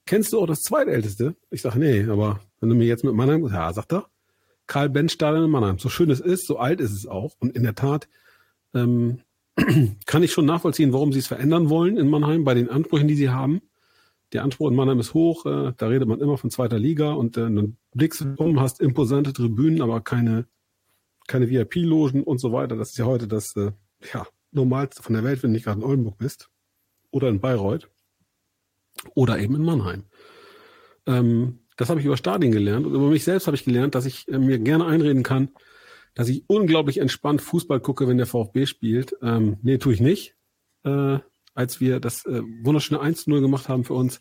[0.06, 1.34] Kennst du auch das zweitälteste?
[1.50, 4.06] Ich sage, nee, aber wenn du mir jetzt mit Mannheim, ja, sagt er,
[4.68, 5.78] Karl-Benz-Stadion in Mannheim.
[5.78, 7.34] So schön es ist, so alt ist es auch.
[7.40, 8.08] Und in der Tat
[8.74, 9.22] ähm,
[10.06, 13.16] kann ich schon nachvollziehen, warum sie es verändern wollen in Mannheim, bei den Ansprüchen, die
[13.16, 13.60] sie haben.
[14.32, 17.36] Der Anspruch in Mannheim ist hoch, äh, da redet man immer von zweiter Liga und
[17.36, 20.46] äh, dann blickst du um, hast imposante Tribünen, aber keine,
[21.26, 22.76] keine VIP-Logen und so weiter.
[22.76, 23.72] Das ist ja heute das, äh,
[24.14, 26.50] ja, normalste von der Welt, wenn du nicht gerade in Oldenburg bist.
[27.10, 27.88] Oder in Bayreuth.
[29.14, 30.04] Oder eben in Mannheim.
[31.06, 32.86] Ähm, das habe ich über Stadien gelernt.
[32.86, 35.50] Und über mich selbst habe ich gelernt, dass ich äh, mir gerne einreden kann,
[36.14, 39.16] dass ich unglaublich entspannt Fußball gucke, wenn der VfB spielt.
[39.22, 40.36] Ähm, nee, tue ich nicht.
[40.84, 41.18] Äh,
[41.54, 44.20] als wir das äh, wunderschöne 1-0 gemacht haben für uns,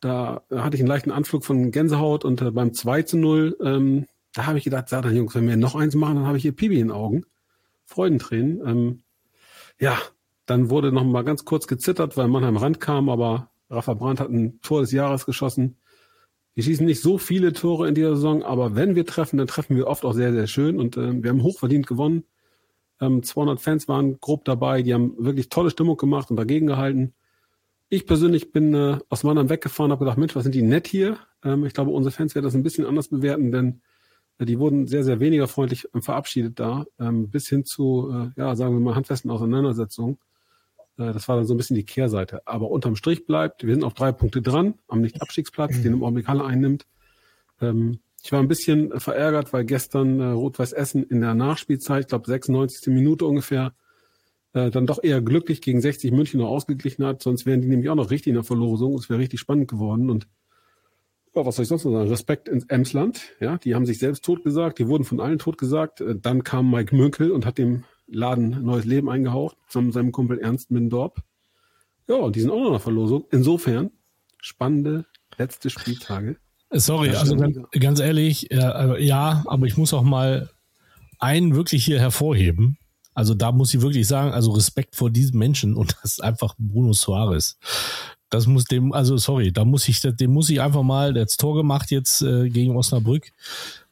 [0.00, 4.58] da hatte ich einen leichten Anflug von Gänsehaut und äh, beim 2-0, ähm, da habe
[4.58, 6.78] ich gedacht, sag dann Jungs, wenn wir noch eins machen, dann habe ich hier Pibi
[6.78, 7.24] in den Augen.
[7.86, 8.60] Freudentränen.
[8.66, 9.02] Ähm,
[9.78, 9.98] ja,
[10.46, 14.60] dann wurde noch mal ganz kurz gezittert, weil Mannheim rankam, aber Rafa Brandt hat ein
[14.60, 15.76] Tor des Jahres geschossen.
[16.54, 19.76] Wir schießen nicht so viele Tore in dieser Saison, aber wenn wir treffen, dann treffen
[19.76, 22.24] wir oft auch sehr, sehr schön und äh, wir haben hochverdient gewonnen.
[23.00, 27.12] Ähm, 200 Fans waren grob dabei, die haben wirklich tolle Stimmung gemacht und dagegen gehalten.
[27.88, 31.18] Ich persönlich bin äh, aus Mannheim weggefahren, habe gedacht, Mensch, was sind die nett hier?
[31.44, 33.82] Ähm, ich glaube, unsere Fans werden das ein bisschen anders bewerten, denn
[34.44, 38.54] die wurden sehr, sehr weniger freundlich ähm, verabschiedet da, ähm, bis hin zu, äh, ja,
[38.56, 40.18] sagen wir mal, handfesten Auseinandersetzungen.
[40.98, 42.46] Äh, das war dann so ein bisschen die Kehrseite.
[42.46, 46.28] Aber unterm Strich bleibt, wir sind auf drei Punkte dran, am Nicht-Abstiegsplatz, den im Augenblick
[46.28, 46.86] Halle einnimmt.
[47.60, 52.08] Ähm, ich war ein bisschen äh, verärgert, weil gestern Rot-Weiß Essen in der Nachspielzeit, ich
[52.08, 52.88] glaube 96.
[52.88, 53.72] Minute ungefähr,
[54.56, 57.22] äh, dann doch eher glücklich gegen 60 München noch ausgeglichen hat.
[57.22, 58.94] Sonst wären die nämlich auch noch richtig in der Verlosung.
[58.94, 60.08] Es wäre richtig spannend geworden.
[60.08, 60.28] Und
[61.36, 62.08] ja, was soll ich sonst noch sagen?
[62.08, 63.20] Respekt ins Emsland.
[63.40, 64.78] Ja, die haben sich selbst totgesagt.
[64.78, 66.00] Die wurden von allen totgesagt.
[66.00, 70.12] Äh, Dann kam Mike Münkel und hat dem Laden neues Leben eingehaucht, zusammen mit seinem
[70.12, 71.22] Kumpel Ernst Mindorp.
[72.08, 73.24] Ja, und die sind auch noch in der Verlosung.
[73.32, 73.90] Insofern
[74.40, 75.04] spannende
[75.38, 76.36] letzte Spieltage.
[76.70, 80.50] Sorry, Ja, also ganz, ganz ehrlich, ja, aber- ja, aber ich muss auch mal
[81.18, 82.78] einen wirklich hier hervorheben.
[83.14, 86.54] Also da muss ich wirklich sagen, also Respekt vor diesem Menschen und das ist einfach
[86.58, 87.58] Bruno Suarez.
[88.30, 91.36] Das muss dem, also sorry, da muss ich, dem muss ich einfach mal, der hat's
[91.36, 93.32] Tor gemacht jetzt äh, gegen Osnabrück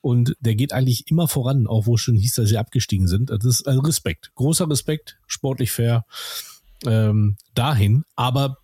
[0.00, 3.30] und der geht eigentlich immer voran, auch wo schon hieß, dass sie abgestiegen sind.
[3.30, 6.04] Das ist also Respekt, großer Respekt, sportlich fair
[6.84, 8.04] ähm, dahin.
[8.16, 8.58] Aber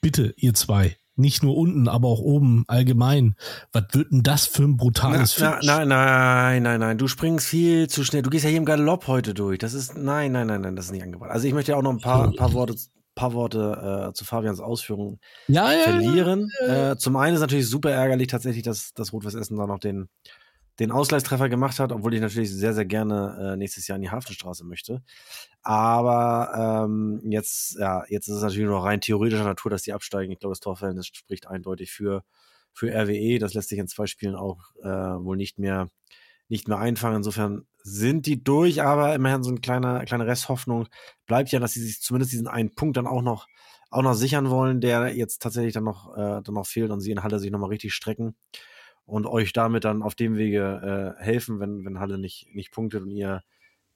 [0.00, 3.34] bitte, ihr zwei, nicht nur unten, aber auch oben allgemein.
[3.72, 5.66] Was wird denn das für ein Na, brutales na, Finish?
[5.66, 6.98] nein, nein, nein, nein.
[6.98, 8.22] Du springst viel zu schnell.
[8.22, 9.58] Du gehst ja hier im Galopp heute durch.
[9.58, 11.30] Das ist, nein, nein, nein, nein, das ist nicht angebracht.
[11.30, 12.76] Also ich möchte ja auch noch ein paar, paar Worte,
[13.18, 16.50] paar Worte äh, zu Fabians Ausführungen Ja, ja, verlieren.
[16.66, 20.08] Äh, zum einen ist natürlich super ärgerlich tatsächlich, dass das Rot-Weiß Essen da noch den,
[20.78, 24.10] den Ausgleichstreffer gemacht hat, obwohl ich natürlich sehr, sehr gerne äh, nächstes Jahr in die
[24.10, 25.02] Hafenstraße möchte.
[25.62, 30.32] Aber ähm, jetzt, ja, jetzt ist es natürlich nur rein theoretischer Natur, dass die absteigen.
[30.32, 32.22] Ich glaube, das Torverhältnis spricht eindeutig für,
[32.72, 33.40] für RWE.
[33.40, 35.88] Das lässt sich in zwei Spielen auch äh, wohl nicht mehr,
[36.48, 37.16] nicht mehr einfangen.
[37.16, 40.88] Insofern sind die durch, aber immerhin so eine kleine, kleine Resthoffnung
[41.26, 43.46] bleibt ja, dass sie sich zumindest diesen einen Punkt dann auch noch,
[43.90, 47.10] auch noch sichern wollen, der jetzt tatsächlich dann noch, äh, dann noch fehlt und sie
[47.10, 48.36] in Halle sich nochmal richtig strecken
[49.04, 53.02] und euch damit dann auf dem Wege äh, helfen, wenn, wenn Halle nicht, nicht punktet
[53.02, 53.42] und ihr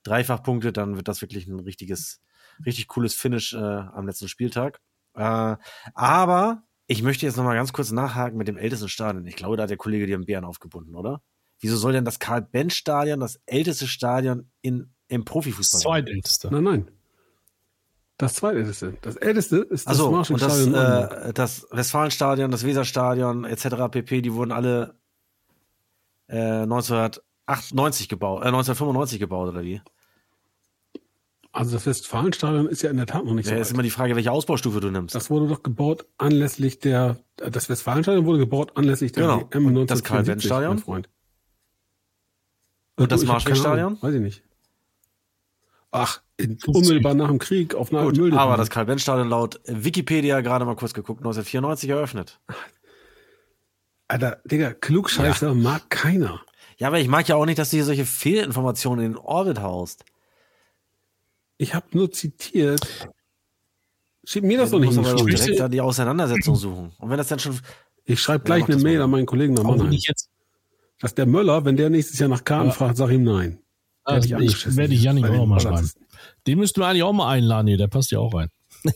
[0.02, 2.20] dreifach punktet, dann wird das wirklich ein richtiges,
[2.64, 4.80] richtig cooles Finish äh, am letzten Spieltag.
[5.14, 5.56] Äh,
[5.94, 9.26] aber ich möchte jetzt nochmal ganz kurz nachhaken mit dem ältesten Stadion.
[9.26, 11.22] Ich glaube, da hat der Kollege dir einen Bären aufgebunden, oder?
[11.62, 15.78] Wieso soll denn das Karl-Benz-Stadion, das älteste Stadion in, im Profifußball.
[15.78, 16.48] Das zweitälteste.
[16.50, 16.90] Nein, nein.
[18.18, 18.94] Das zweitälteste.
[19.00, 23.66] Das älteste ist das Also und das, äh, das Westfalenstadion, das Weserstadion etc.
[23.90, 24.22] pp.
[24.22, 24.94] Die wurden alle
[26.28, 29.80] äh, 1998 gebaut, äh, 1995 gebaut oder wie?
[31.54, 33.74] also das Westfalenstadion ist ja in der Tat noch nicht Ja, so ist alt.
[33.74, 35.14] immer die Frage, welche Ausbaustufe du nimmst.
[35.14, 39.36] Das wurde doch gebaut anlässlich der, das Westfalenstadion wurde gebaut anlässlich der Genau.
[39.50, 40.74] WM Und 1974, das Karl-Benz-Stadion?
[40.76, 41.08] mein Freund.
[43.02, 43.98] Und das keine Marschwegstadion?
[44.02, 44.42] Weiß ich nicht.
[45.90, 48.36] Ach, in, unmittelbar nach dem Krieg auf einer Gut, Müll.
[48.36, 52.40] aber das Karl-Benz-Stadion laut Wikipedia gerade mal kurz geguckt, 1994 eröffnet.
[54.08, 56.40] Alter, Digga, Klugscheißer mag keiner.
[56.78, 59.60] Ja, aber ich mag ja auch nicht, dass du hier solche Fehlinformationen in den Orbit
[59.60, 60.04] haust.
[61.58, 62.80] Ich habe nur zitiert.
[64.24, 66.92] Schieb mir das du doch nicht in die direkt da die Auseinandersetzung suchen.
[66.98, 67.58] Und wenn das dann schon.
[68.04, 69.92] Ich schreibe Ja, gleich eine Mail an meinen Kollegen nach Auch wenn Mannheim.
[69.92, 70.28] ich jetzt,
[71.02, 72.72] Dass der Möller, wenn der nächstes Jahr nach Karten Ja.
[72.72, 73.58] fragt, sag ihm nein.
[74.04, 74.30] ah, ich,
[74.76, 75.90] werde ich Janik auch den noch mal schreiben.
[76.46, 78.48] Den müssten wir eigentlich auch mal einladen hier, der passt ja auch rein.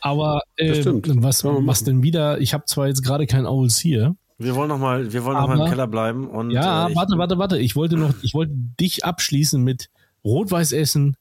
[0.00, 4.14] Aber äh, was, was denn wieder, ich habe zwar jetzt gerade kein Owls hier.
[4.38, 6.28] Wir wollen noch mal, wir wollen noch mal im Keller bleiben.
[6.28, 7.58] Und, Ja, äh, warte, warte, warte.
[7.58, 9.90] Ich wollte noch, ich wollte dich abschließen mit
[10.24, 11.16] Rot-Weiß Essen.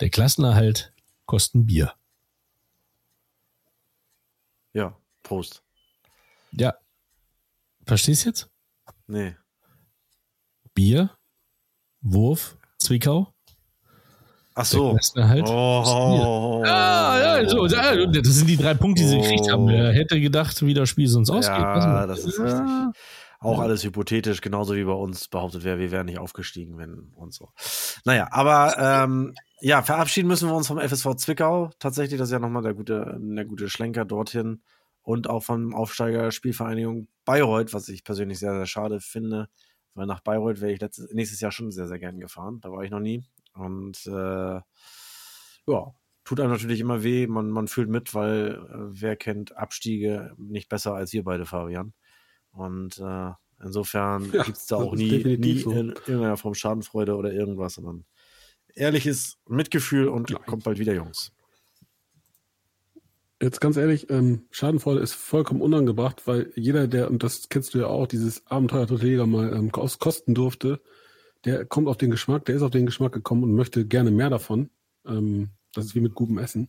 [0.00, 0.92] Der Klassenerhalt
[1.26, 1.92] kosten Bier.
[4.72, 5.62] Ja, Prost.
[6.52, 6.74] Ja.
[7.90, 8.48] Verstehst du jetzt?
[9.08, 9.34] Nee.
[10.74, 11.10] Bier,
[12.02, 13.34] Wurf, Zwickau.
[14.54, 14.92] Ach so.
[14.92, 15.48] Klassenerhalt.
[15.48, 16.62] Oh.
[16.64, 19.64] Ah, ja, so, ja, das sind die drei Punkte, die sie gekriegt haben.
[19.64, 19.68] Oh.
[19.70, 21.58] Wer hätte gedacht, wie das Spiel sonst ausgeht.
[21.58, 22.62] Ja, das ist richtig.
[23.40, 27.34] Auch alles hypothetisch, genauso wie bei uns behauptet wäre, wir wären nicht aufgestiegen, wenn und
[27.34, 27.48] so.
[28.04, 31.70] Naja, aber ähm, ja, verabschieden müssen wir uns vom FSV Zwickau.
[31.80, 34.62] Tatsächlich, das ist ja nochmal der gute, der gute Schlenker dorthin.
[35.02, 39.48] Und auch vom Aufsteiger Spielvereinigung Bayreuth, was ich persönlich sehr, sehr schade finde.
[39.94, 42.60] Weil nach Bayreuth wäre ich letztes, nächstes Jahr schon sehr, sehr gern gefahren.
[42.60, 43.24] Da war ich noch nie.
[43.54, 44.60] Und äh,
[45.66, 47.26] ja, tut einem natürlich immer weh.
[47.26, 51.92] Man, man fühlt mit, weil äh, wer kennt Abstiege nicht besser als wir beide, Fabian.
[52.52, 53.30] Und äh,
[53.62, 55.70] insofern Ja, gibt's da das auch nie, nie so.
[55.72, 58.04] in irgendeiner Form Schadenfreude oder irgendwas, sondern
[58.74, 60.42] ehrliches Mitgefühl und Nein.
[60.46, 61.32] kommt bald wieder, Jungs.
[63.42, 67.78] Jetzt ganz ehrlich, ähm, Schadenfreude ist vollkommen unangebracht, weil jeder, der, und das kennst du
[67.78, 70.80] ja auch, dieses Abenteuer dritte Liga mal ähm, kosten durfte,
[71.46, 74.28] der kommt auf den Geschmack, der ist auf den Geschmack gekommen und möchte gerne mehr
[74.28, 74.68] davon.
[75.06, 76.68] Ähm, das ist wie mit gutem Essen.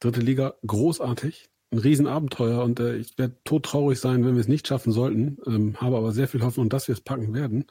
[0.00, 4.66] Dritte Liga, großartig, ein Riesenabenteuer und äh, ich werde todtraurig sein, wenn wir es nicht
[4.66, 7.66] schaffen sollten, ähm, habe aber sehr viel Hoffnung, dass wir es packen werden.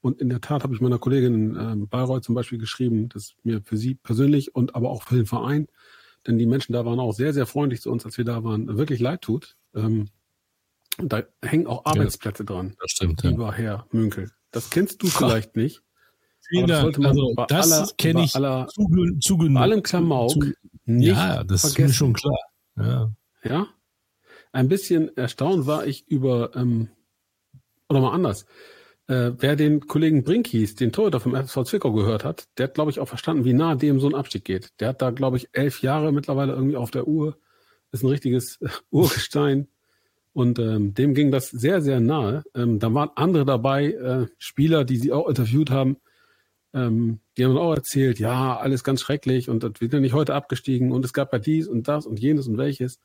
[0.00, 3.34] Und in der Tat habe ich meiner Kollegin in ähm, Bayreuth zum Beispiel geschrieben, dass
[3.42, 5.66] mir für sie persönlich und aber auch für den Verein
[6.26, 8.76] denn die Menschen da waren auch sehr, sehr freundlich zu uns, als wir da waren,
[8.78, 9.56] wirklich leid tut.
[9.74, 10.08] Ähm,
[10.98, 13.22] und da hängen auch Arbeitsplätze dran, Das stimmt.
[13.22, 13.30] Ja.
[13.30, 14.30] lieber Herr Münkel.
[14.50, 15.82] Das kennst du vielleicht nicht.
[16.48, 16.94] Vielen das Dank.
[16.96, 18.86] sollte man Also, das kenne ich aller- zu,
[19.20, 19.54] zu genug.
[19.54, 20.52] Bei allem Klamauk Zu-
[20.84, 21.94] nicht Ja, das ist mir vergessen.
[21.94, 22.38] schon klar.
[22.76, 23.12] Ja.
[23.42, 23.66] Ja.
[24.52, 26.88] Ein bisschen erstaunt war ich über, ähm,
[27.88, 28.46] oder mal anders.
[29.08, 32.74] Äh, wer den Kollegen Brink hieß, den Torhüter vom FSV Zwickau gehört hat, der hat,
[32.74, 34.70] glaube ich, auch verstanden, wie nah dem so ein Abstieg geht.
[34.80, 37.38] Der hat da, glaube ich, elf Jahre mittlerweile irgendwie auf der Uhr.
[37.92, 38.58] Ist ein richtiges
[38.90, 39.68] Urgestein.
[40.32, 42.44] Und ähm, dem ging das sehr, sehr nahe.
[42.54, 45.96] Ähm, da waren andere dabei, äh, Spieler, die sie auch interviewt haben.
[46.74, 50.34] Ähm, die haben auch erzählt, ja, alles ganz schrecklich und das wird ja nicht heute
[50.34, 53.00] abgestiegen und es gab ja dies und das und jenes und welches.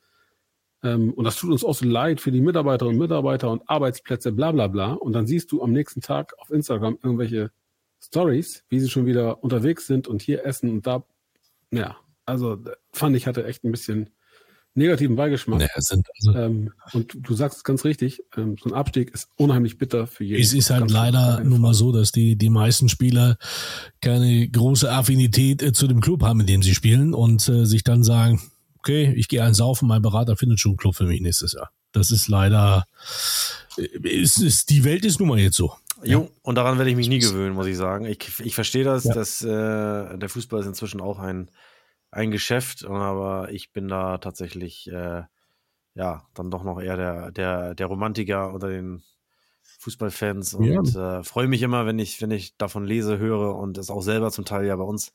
[0.84, 4.32] Ähm, und das tut uns auch so leid für die Mitarbeiterinnen und Mitarbeiter und Arbeitsplätze,
[4.32, 4.94] bla bla bla.
[4.94, 7.52] Und dann siehst du am nächsten Tag auf Instagram irgendwelche
[8.04, 11.04] Stories, wie sie schon wieder unterwegs sind und hier essen und da.
[11.72, 14.10] Ja, also äh, fand ich, hatte echt ein bisschen
[14.74, 15.60] negativen Beigeschmack.
[15.60, 19.30] Naja, sind, also, Ähm, und du sagst es ganz richtig, ähm, so ein Abstieg ist
[19.36, 20.42] unheimlich bitter für jeden.
[20.42, 23.38] es ist halt Ganz leider nun mal so, dass die, die meisten Spieler
[24.02, 27.84] keine große Affinität äh, zu dem Club haben, in dem sie spielen und äh, sich
[27.84, 28.42] dann sagen,
[28.82, 31.72] okay, ich gehe einen saufen, mein Berater findet schon einen Club für mich nächstes Jahr.
[31.92, 32.86] Das ist leider,
[33.78, 35.74] äh, ist, ist, die Welt ist nun mal jetzt so.
[36.04, 38.06] Jo, und daran werde ich mich nie gewöhnen, muss ich sagen.
[38.06, 39.14] Ich, ich verstehe das, Ja.
[39.14, 41.52] dass äh, der Fußball ist inzwischen auch ein,
[42.10, 45.24] ein Geschäft, aber ich bin da tatsächlich äh,
[45.94, 49.04] ja dann doch noch eher der, der, der Romantiker unter den
[49.80, 53.90] Fußballfans und äh, freue mich immer, wenn ich, wenn ich davon lese, höre und es
[53.92, 55.12] auch selber zum Teil ja bei uns,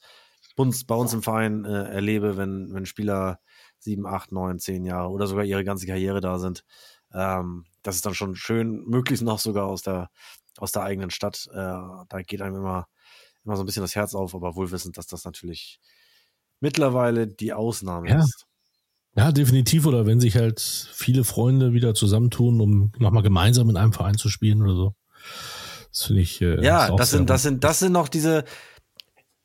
[0.57, 3.41] uns bei uns im Verein äh, erlebe, wenn, wenn Spieler
[3.79, 6.65] sieben, acht, neun, zehn Jahre oder sogar ihre ganze Karriere da sind.
[7.13, 10.11] Ähm, das ist dann schon schön, möglichst noch sogar aus der
[10.59, 11.47] aus der eigenen Stadt.
[11.53, 12.87] Äh, da geht einem immer,
[13.45, 15.81] immer so ein bisschen das Herz auf, aber wohl wissend, dass das natürlich
[16.61, 18.21] mittlerweile die Ausnahme Ja.
[18.21, 18.47] ist.
[19.17, 19.87] Ja, definitiv.
[19.87, 24.29] Oder wenn sich halt viele Freunde wieder zusammentun, um nochmal gemeinsam in einem Verein zu
[24.29, 24.95] spielen oder so.
[25.91, 26.41] Das finde ich.
[26.43, 28.45] Äh, Ja, das sind, das sind, das sind noch diese,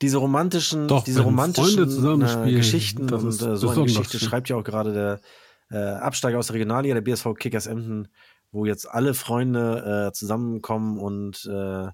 [0.02, 4.28] diese romantischen, Doch, diese romantischen äh, Geschichten das und äh, so eine Geschichte schön.
[4.28, 5.22] schreibt ja auch gerade der
[5.70, 8.08] äh, Absteiger aus der Regionalliga, der BSV Kickers Emden,
[8.52, 11.88] wo jetzt alle Freunde äh, zusammenkommen und äh,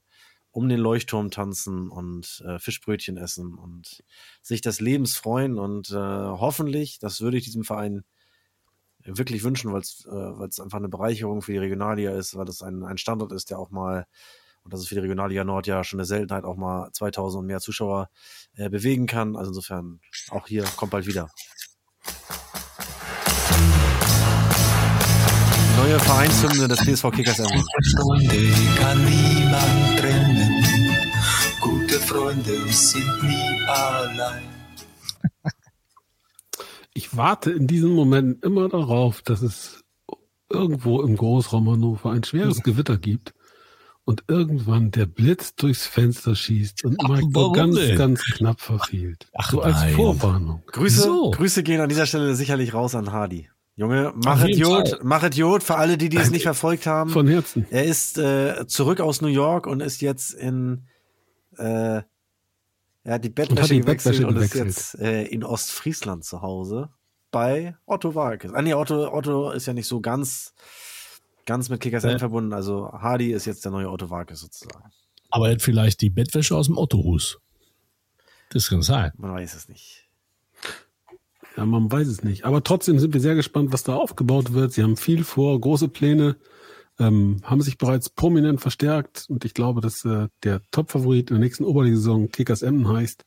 [0.51, 4.03] um den Leuchtturm tanzen und äh, Fischbrötchen essen und
[4.41, 8.03] sich des Lebens freuen und äh, hoffentlich, das würde ich diesem Verein
[9.03, 12.61] wirklich wünschen, weil es äh, weil's einfach eine Bereicherung für die Regionalliga ist, weil das
[12.61, 14.05] ein, ein Standort ist, der auch mal,
[14.67, 17.45] und das ist für die Regionalliga Nord ja schon eine Seltenheit, auch mal 2000 und
[17.47, 18.09] mehr Zuschauer
[18.57, 19.37] äh, bewegen kann.
[19.37, 21.29] Also insofern, auch hier kommt bald wieder.
[25.77, 27.37] Neue Vereinshymne des BSV Kickers.
[27.37, 30.65] Freunde kann niemand trennen.
[31.61, 34.43] Gute Freunde sind nie allein.
[36.93, 39.85] Ich warte in diesem Moment immer darauf, dass es
[40.49, 43.33] irgendwo im Großraum Hannover ein schweres Gewitter gibt
[44.07, 47.97] und irgendwann der Blitz durchs Fenster schießt und Ach, Mike ganz, denn?
[47.97, 49.27] ganz knapp verfehlt.
[49.35, 49.95] Ach so als nein.
[49.95, 50.63] Vorwarnung.
[50.67, 51.31] Grüße, So.
[51.31, 53.49] Grüße gehen an dieser Stelle sicherlich raus an Hardy.
[53.75, 57.09] Junge, mach Idiot, mach Idiot für alle, die, die es nicht verfolgt haben.
[57.09, 57.67] Von Herzen.
[57.69, 60.85] Er ist äh, zurück aus New York und ist jetzt in
[61.57, 62.01] äh,
[63.03, 66.89] er hat die Bettwäsche die gewechselt und ist jetzt äh, in Ostfriesland zu Hause
[67.29, 68.53] bei Otto Walkes.
[68.53, 70.53] Ah nee, Otto, Otto ist ja nicht so ganz
[71.47, 72.19] ganz mit Kickers Ja.
[72.19, 72.53] verbunden.
[72.53, 74.91] Also Hardy ist jetzt der neue Otto Walkes sozusagen.
[75.31, 77.39] Aber er hat vielleicht die Bettwäsche aus dem Ottohus.
[78.51, 79.11] Das kann sein.
[79.17, 80.07] Man weiß es nicht.
[81.57, 82.45] Ja, man weiß es nicht.
[82.45, 84.73] Aber trotzdem sind wir sehr gespannt, was da aufgebaut wird.
[84.73, 86.37] Sie haben viel vor, große Pläne,
[86.99, 91.43] ähm, haben sich bereits prominent verstärkt und ich glaube, dass äh, der Top-Favorit in der
[91.43, 93.25] nächsten Oberliga-Saison Kickers Emden heißt.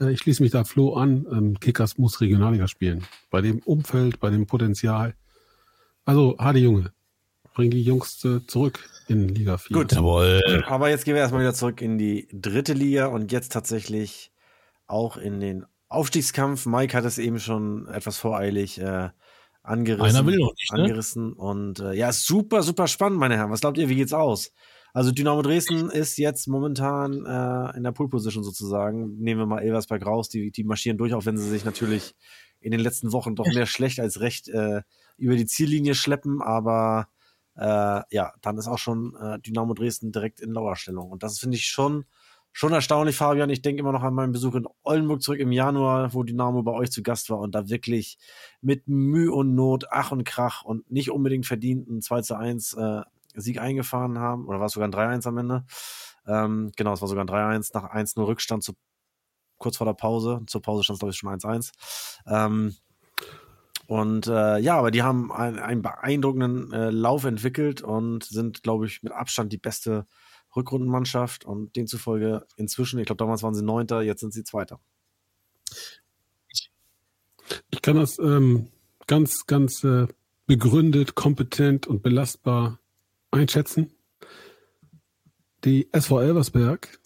[0.00, 1.26] Äh, ich schließe mich da Flo an.
[1.30, 3.04] Ähm, Kickers muss Regionalliga spielen.
[3.30, 5.14] Bei dem Umfeld, bei dem Potenzial.
[6.04, 6.92] Also, Hade Junge,
[7.54, 9.76] bring die Jungs äh, zurück in Liga 4.
[9.76, 9.92] Gut.
[9.92, 10.64] Jawohl.
[10.66, 14.32] Aber jetzt gehen wir erstmal wieder zurück in die dritte Liga und jetzt tatsächlich
[14.86, 16.66] auch in den Aufstiegskampf.
[16.66, 19.10] Mike hat es eben schon etwas voreilig äh,
[19.62, 20.16] angerissen.
[20.16, 20.82] Einer will noch nicht, ne?
[20.82, 21.32] angerissen.
[21.32, 23.50] Und äh, ja, ist super, super spannend, meine Herren.
[23.50, 24.52] Was glaubt ihr, wie geht's aus?
[24.94, 29.16] Also Dynamo Dresden ist jetzt momentan äh, in der Pole Position sozusagen.
[29.18, 32.14] Nehmen wir mal Elversberg raus, die, die marschieren durch, auch wenn sie sich natürlich
[32.60, 34.82] in den letzten Wochen doch mehr schlecht als recht äh,
[35.16, 37.08] über die Ziellinie schleppen, aber
[37.56, 41.10] äh, ja, dann ist auch schon äh, Dynamo Dresden direkt in Lauerstellung.
[41.10, 42.04] Und das finde ich schon,
[42.52, 43.50] schon erstaunlich, Fabian.
[43.50, 46.72] Ich denke immer noch an meinen Besuch in Oldenburg zurück im Januar, wo Dynamo bei
[46.72, 48.18] euch zu Gast war und da wirklich
[48.60, 53.02] mit Mühe und Not, Ach und Krach und nicht unbedingt verdienten 2 zu 1 äh,
[53.34, 54.46] Sieg eingefahren haben.
[54.46, 55.64] Oder war es sogar ein 3-1 am Ende?
[56.26, 58.74] Ähm, genau, es war sogar ein 3-1 nach 1-0 Rückstand zu,
[59.58, 60.42] kurz vor der Pause.
[60.46, 61.72] Zur Pause stand es, glaube ich, schon 1-1.
[62.26, 62.74] Ähm,
[63.86, 68.86] und äh, ja, aber die haben einen, einen beeindruckenden äh, Lauf entwickelt und sind, glaube
[68.86, 70.06] ich, mit Abstand die beste
[70.54, 74.80] Rückrundenmannschaft und demzufolge inzwischen, ich glaube, damals waren sie Neunter, jetzt sind sie Zweiter.
[77.70, 78.68] Ich kann das ähm,
[79.06, 80.06] ganz, ganz äh,
[80.46, 82.78] begründet, kompetent und belastbar
[83.30, 83.92] einschätzen.
[85.64, 86.98] Die SV Elversberg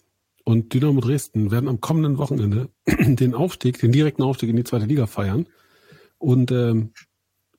[0.43, 4.85] und Dynamo Dresden werden am kommenden Wochenende den Aufstieg, den direkten Aufstieg in die zweite
[4.85, 5.47] Liga feiern.
[6.17, 6.93] Und ähm,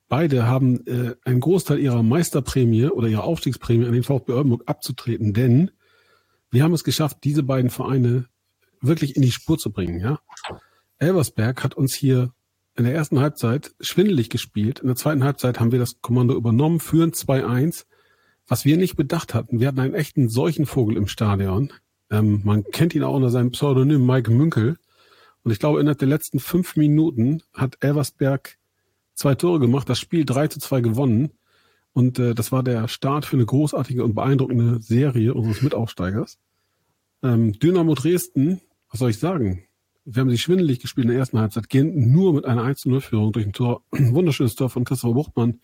[0.08, 5.32] beide haben äh, einen Großteil ihrer Meisterprämie oder ihrer Aufstiegsprämie an den VfB Oldenburg abzutreten,
[5.32, 5.70] denn
[6.50, 8.26] wir haben es geschafft, diese beiden Vereine
[8.80, 10.00] wirklich in die Spur zu bringen.
[10.00, 10.18] Ja,
[10.98, 12.32] Elversberg hat uns hier
[12.74, 14.78] in der ersten Halbzeit schwindelig gespielt.
[14.80, 17.84] In der zweiten Halbzeit haben wir das Kommando übernommen, führen 2-1.
[18.46, 21.72] Was wir nicht bedacht hatten, wir hatten einen echten Seuchenvogel im Stadion.
[22.10, 24.78] Ähm, man kennt ihn auch unter seinem Pseudonym Mike Münkel.
[25.48, 28.58] Und ich glaube, innerhalb der letzten fünf Minuten hat Elversberg
[29.14, 31.30] zwei Tore gemacht, das Spiel 3 zu 2 gewonnen.
[31.94, 36.38] Und äh, das war der Start für eine großartige und beeindruckende Serie unseres Mitaufsteigers.
[37.22, 39.64] Ähm, Dynamo Dresden, was soll ich sagen?
[40.04, 43.46] Wir haben sie schwindelig gespielt in der ersten Halbzeit, gehen nur mit einer 1-0-Führung durch
[43.46, 45.60] ein Tor, wunderschönes Tor von Christopher Buchtmann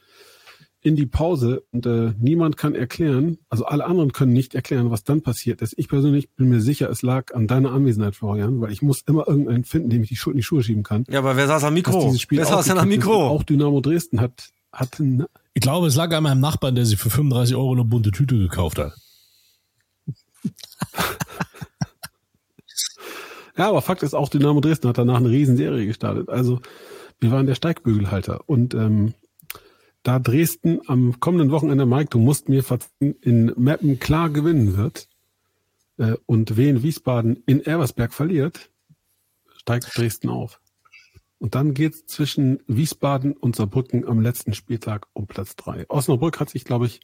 [0.85, 5.03] in die Pause und äh, niemand kann erklären, also alle anderen können nicht erklären, was
[5.03, 5.72] dann passiert ist.
[5.78, 9.26] Ich persönlich bin mir sicher, es lag an deiner Anwesenheit, Florian, weil ich muss immer
[9.26, 11.07] irgendeinen finden, dem ich die Schuld in die Schuhe schieben kann.
[11.09, 12.14] Ja, aber wer saß am Mikro?
[12.28, 12.87] Wer saß denn am.
[12.87, 13.28] Mikro?
[13.28, 15.24] Auch Dynamo Dresden hat, hat ein,
[15.55, 18.37] Ich glaube, es lag an meinem Nachbarn, der sich für 35 Euro eine bunte Tüte
[18.37, 18.93] gekauft hat.
[23.57, 26.28] Ja, aber Fakt ist auch, Dynamo Dresden hat danach eine Riesenserie gestartet.
[26.28, 26.59] Also
[27.20, 28.41] wir waren der Steigbügelhalter.
[28.47, 29.14] Und ähm,
[30.05, 35.09] da Dresden am kommenden Wochenende, Mike, du musst mir verzeihen, in Meppen klar gewinnen wird
[35.97, 38.71] äh, und Wien Wiesbaden in Elversberg verliert,
[39.57, 40.61] steigt Dresden auf.
[41.39, 45.85] Und dann geht's zwischen Wiesbaden und Saarbrücken am letzten Spieltag um Platz drei.
[45.89, 47.01] Osnabrück hat sich, glaube ich,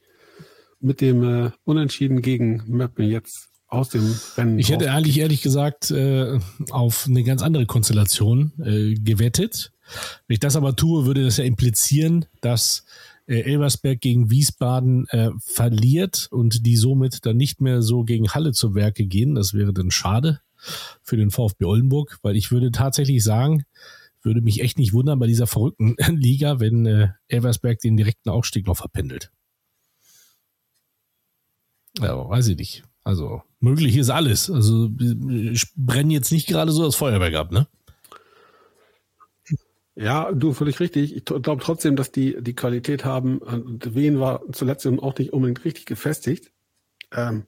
[0.78, 4.58] mit dem äh, Unentschieden gegen Möppen jetzt aus dem Rennen.
[4.58, 6.38] Ich hätte eigentlich ehrlich gesagt äh,
[6.70, 9.72] auf eine ganz andere Konstellation äh, gewettet.
[10.26, 12.84] Wenn ich das aber tue, würde das ja implizieren, dass
[13.26, 18.52] äh, Elversberg gegen Wiesbaden äh, verliert und die somit dann nicht mehr so gegen Halle
[18.52, 19.34] zu Werke gehen.
[19.34, 20.40] Das wäre dann schade
[21.02, 23.64] für den VfB Oldenburg, weil ich würde tatsächlich sagen,
[24.22, 28.66] würde mich echt nicht wundern bei dieser verrückten Liga, wenn äh, Elversberg den direkten Aufstieg
[28.66, 29.30] noch verpendelt.
[31.98, 32.84] Ja, weiß ich nicht.
[33.02, 34.50] Also möglich ist alles.
[34.50, 37.66] Also ich brenne jetzt nicht gerade so das Feuerwerk ab, ne?
[40.00, 41.14] Ja, du völlig richtig.
[41.14, 43.36] Ich glaube trotzdem, dass die die Qualität haben.
[43.36, 46.52] Und Wien war zuletzt auch nicht unbedingt richtig gefestigt.
[47.12, 47.44] Ähm,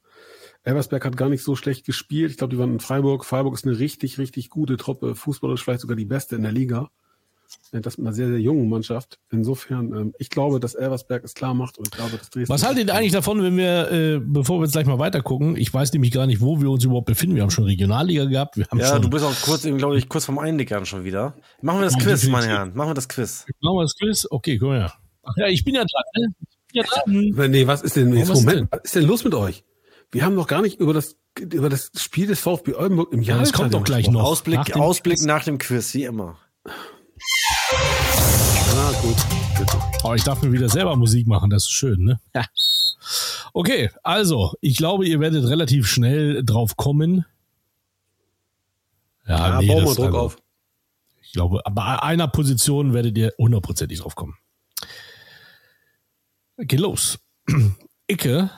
[0.62, 2.30] Elversberg hat gar nicht so schlecht gespielt.
[2.30, 3.24] Ich glaube, die waren in Freiburg.
[3.24, 5.14] Freiburg ist eine richtig, richtig gute Truppe.
[5.14, 6.90] Fußballerisch vielleicht sogar die beste in der Liga.
[7.72, 9.18] Das mit einer sehr, sehr jungen Mannschaft.
[9.30, 12.52] Insofern, ähm, ich glaube, dass Elversberg es klar macht und ich glaube, dass Dresden.
[12.52, 15.72] Was haltet ihr eigentlich davon, wenn wir, äh, bevor wir jetzt gleich mal weitergucken, ich
[15.72, 17.36] weiß nämlich gar nicht, wo wir uns überhaupt befinden.
[17.36, 20.08] Wir haben schon Regionalliga gehabt, wir haben Ja, schon du bist auch kurz, glaube ich,
[20.08, 21.34] kurz vom Eindickern schon wieder.
[21.62, 22.72] Machen wir das Ja, Quiz, meine Herren.
[22.74, 23.46] Machen wir das Quiz.
[23.60, 24.26] Machen wir das Quiz?
[24.30, 24.92] Okay, komm her.
[25.22, 26.34] Ach ja, ich bin ja dran, ne?
[26.40, 27.50] Ich bin ja dran.
[27.50, 28.28] Nee, was ist denn jetzt?
[28.28, 29.64] was ist Moment, was ist denn los mit euch?
[30.10, 33.38] Wir haben noch gar nicht über das über das Spiel des VfB Oldenburg im Jahr.
[33.38, 34.22] das kommt doch gleich noch.
[34.22, 35.24] Ausblick, Nach dem Ausblick Quiz.
[35.26, 36.36] nach dem Quiz, wie immer.
[37.74, 39.16] Ah, gut.
[39.58, 39.78] Bitte.
[40.04, 42.20] Oh, ich darf mir wieder selber Musik machen, das ist schön, ne?
[42.34, 42.44] Ja.
[43.52, 47.24] Okay, also, ich glaube, ihr werdet relativ schnell drauf kommen.
[49.26, 50.36] Ja, nee, bau mal das- Druck also, auf.
[51.22, 54.36] Ich glaube, bei einer Position werdet ihr hundertprozentig drauf kommen.
[56.58, 57.18] Geht los.
[58.06, 58.50] Icke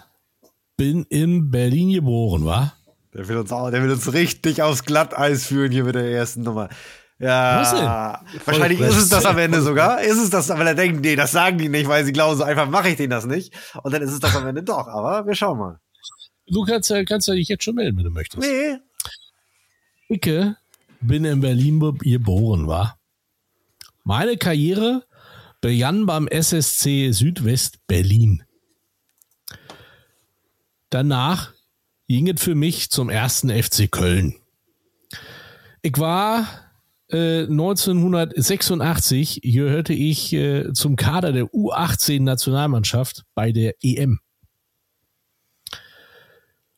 [0.77, 2.75] bin in Berlin geboren, war?
[3.13, 6.43] Der will uns auch, der will uns richtig aufs Glatteis führen hier mit der ersten
[6.43, 6.69] Nummer.
[7.19, 8.21] Ja.
[8.45, 10.01] Wahrscheinlich ist es das am Ende sogar.
[10.03, 12.43] Ist es das, weil er denkt, nee, das sagen die nicht, weil sie glauben, so
[12.45, 13.55] einfach mache ich denen das nicht.
[13.83, 14.89] Und dann ist es das am Ende doch.
[14.89, 15.81] Aber wir schauen mal.
[16.47, 18.43] Du kannst ja, kannst ja dich jetzt schon melden, wenn du möchtest.
[18.43, 18.79] Nee.
[20.09, 20.57] Icke
[21.01, 22.99] bin in Berlin be- geboren, war.
[24.03, 25.05] Meine Karriere
[25.61, 28.43] begann beim SSC Südwest Berlin.
[30.91, 31.53] Danach
[32.09, 34.35] ging es für mich zum ersten FC Köln.
[35.83, 36.47] Ich war
[37.15, 44.21] äh, 1986 gehörte ich äh, zum Kader der U18-Nationalmannschaft bei der EM.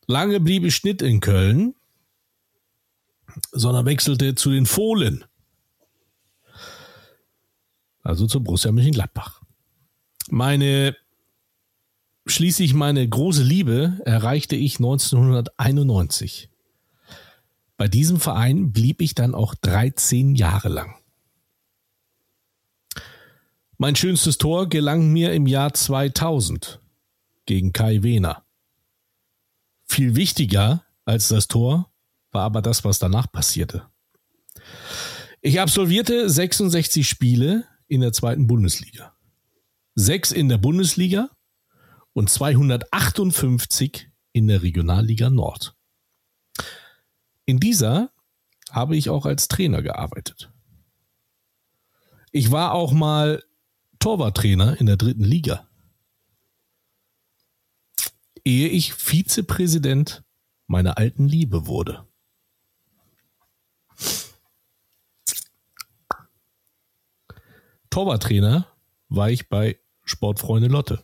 [0.06, 1.74] Lange blieb ich nicht in Köln,
[3.52, 5.24] sondern wechselte zu den Fohlen.
[8.02, 9.42] Also zu Borussia Mönchengladbach.
[10.28, 10.96] Meine,
[12.26, 16.50] schließlich meine große Liebe erreichte ich 1991.
[17.76, 20.96] Bei diesem Verein blieb ich dann auch 13 Jahre lang.
[23.76, 26.80] Mein schönstes Tor gelang mir im Jahr 2000
[27.44, 28.44] gegen Kai Wehner.
[29.84, 31.92] Viel wichtiger als das Tor
[32.32, 33.86] war aber das, was danach passierte.
[35.42, 39.14] Ich absolvierte 66 Spiele in der zweiten Bundesliga.
[39.94, 41.30] Sechs in der Bundesliga
[42.14, 45.75] und 258 in der Regionalliga Nord.
[47.46, 48.10] In dieser
[48.70, 50.52] habe ich auch als Trainer gearbeitet.
[52.32, 53.42] Ich war auch mal
[54.00, 55.68] Torwarttrainer in der dritten Liga.
[58.44, 60.24] Ehe ich Vizepräsident
[60.66, 62.06] meiner alten Liebe wurde.
[67.90, 68.66] Torwarttrainer
[69.08, 71.02] war ich bei Sportfreunde Lotte.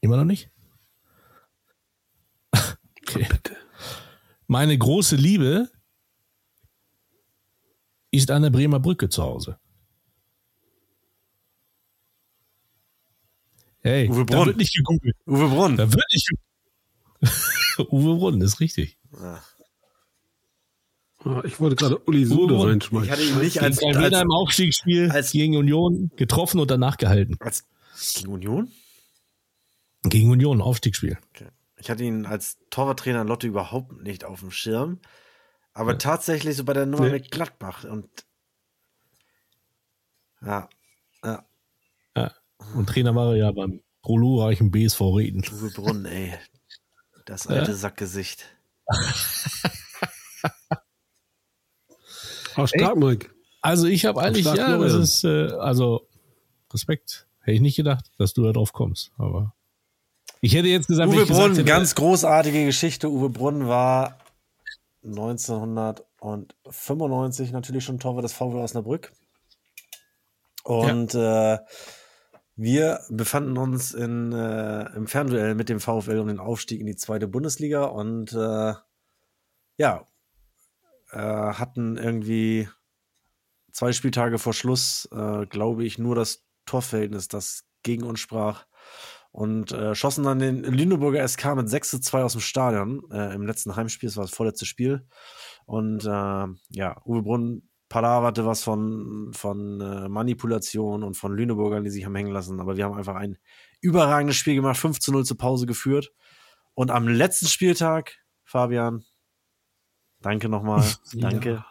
[0.00, 0.50] Immer noch nicht?
[3.08, 3.26] Okay.
[4.48, 5.70] Meine große Liebe
[8.10, 9.58] ist an der Bremer Brücke zu Hause.
[13.80, 14.46] Hey, Uwe da Brunn.
[14.48, 15.16] wird nicht gegoogelt.
[15.26, 15.76] Uwe Brunn.
[15.76, 16.30] Da wird nicht
[17.92, 18.98] Uwe Brunn, ist richtig.
[19.12, 19.40] Ah,
[21.44, 23.10] Ich wollte gerade Uli Sude Uwe, Ich reinschmeißen.
[23.10, 27.36] hatte ihn nicht als, als, im Aufstiegsspiel als- gegen Union getroffen und danach gehalten.
[27.40, 27.64] als
[28.14, 28.72] gegen Union?
[30.04, 31.18] Gegen Union, Aufstiegsspiel.
[31.34, 31.48] Okay.
[31.80, 35.00] Ich hatte ihn als Torwarttrainer in Lotte überhaupt nicht auf dem Schirm.
[35.72, 37.12] Aber tatsächlich so bei der Nummer Nee.
[37.12, 38.08] mit Gladbach und
[40.44, 40.68] ja,
[41.24, 41.44] ja,
[42.16, 42.32] Ja.
[42.74, 45.42] Und Trainer war er ja beim glorreichen BSV Reden.
[45.52, 46.34] Uwe Brunn, ey.
[47.26, 48.44] Das alte Sackgesicht.
[52.54, 53.30] Ah, stark, Mike.
[53.60, 56.08] Also ich habe eigentlich, Stark, ja, das ist, äh, also
[56.72, 57.28] Respekt.
[57.40, 59.12] Hätte ich nicht gedacht, dass du da drauf kommst.
[59.16, 59.54] Aber
[60.40, 63.10] ich hätte jetzt gesagt, Uwe ich gesagt Brunn, hätte, ganz großartige Geschichte.
[63.10, 64.18] Uwe Brunn war
[65.04, 69.12] 1995 natürlich schon Torwart des VW Osnabrück.
[70.64, 71.54] Und ja.
[71.54, 71.58] Äh,
[72.60, 76.96] Wir befanden uns in, äh, im Fernduell mit dem VfL um den Aufstieg in die
[76.96, 78.74] zweite Bundesliga und äh,
[79.76, 80.04] ja,
[81.12, 82.68] äh, hatten irgendwie
[83.70, 88.66] zwei Spieltage vor Schluss, äh, glaube ich, nur das Torverhältnis, das gegen uns sprach.
[89.38, 93.32] Und äh, schossen dann den Lüneburger SK mit 6 zu 2 aus dem Stadion äh,
[93.32, 95.06] im letzten Heimspiel, das war das vorletzte Spiel.
[95.64, 101.90] Und äh, ja, Uwe Brunn palaverte was von, von äh, Manipulation und von Lüneburgern, die
[101.90, 102.58] sich haben hängen lassen.
[102.58, 103.38] Aber wir haben einfach ein
[103.80, 106.10] überragendes Spiel gemacht, 5 zu 0 zur Pause geführt.
[106.74, 109.04] Und am letzten Spieltag, Fabian,
[110.20, 110.82] danke nochmal,
[111.12, 111.64] danke,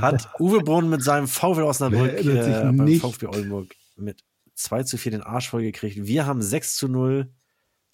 [0.00, 3.02] hat Uwe Brunn mit seinem VfL Osnabrück äh, beim nicht?
[3.02, 4.22] VfB Oldenburg mit
[4.62, 6.06] 2 zu 4 den Arsch voll gekriegt.
[6.06, 7.32] Wir haben 6 zu 0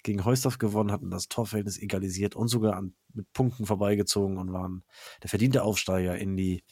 [0.02, 4.84] gegen Heusdorf gewonnen, hatten das Torverhältnis egalisiert und sogar an, mit Punkten vorbeigezogen und waren
[5.22, 6.62] der verdiente Aufsteiger in die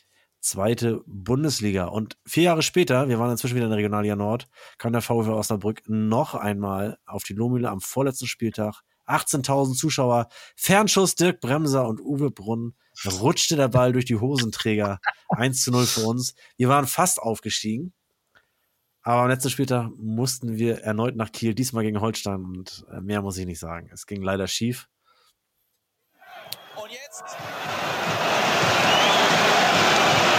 [0.41, 1.87] zweite Bundesliga.
[1.87, 5.33] Und vier Jahre später, wir waren inzwischen wieder in der Regionalliga Nord, kam der VfL
[5.33, 8.83] Osnabrück noch einmal auf die Lohmühle am vorletzten Spieltag.
[9.07, 12.75] 18.000 Zuschauer, Fernschuss Dirk Bremser und Uwe Brunn
[13.21, 14.99] rutschte der Ball durch die Hosenträger.
[15.29, 16.35] 1 zu 0 für uns.
[16.57, 17.93] Wir waren fast aufgestiegen.
[19.07, 23.23] Aber am letzten Spieltag mussten wir erneut nach Kiel, diesmal gegen Holstein und äh, mehr
[23.23, 23.89] muss ich nicht sagen.
[23.93, 24.89] Es ging leider schief.
[26.75, 27.23] Und jetzt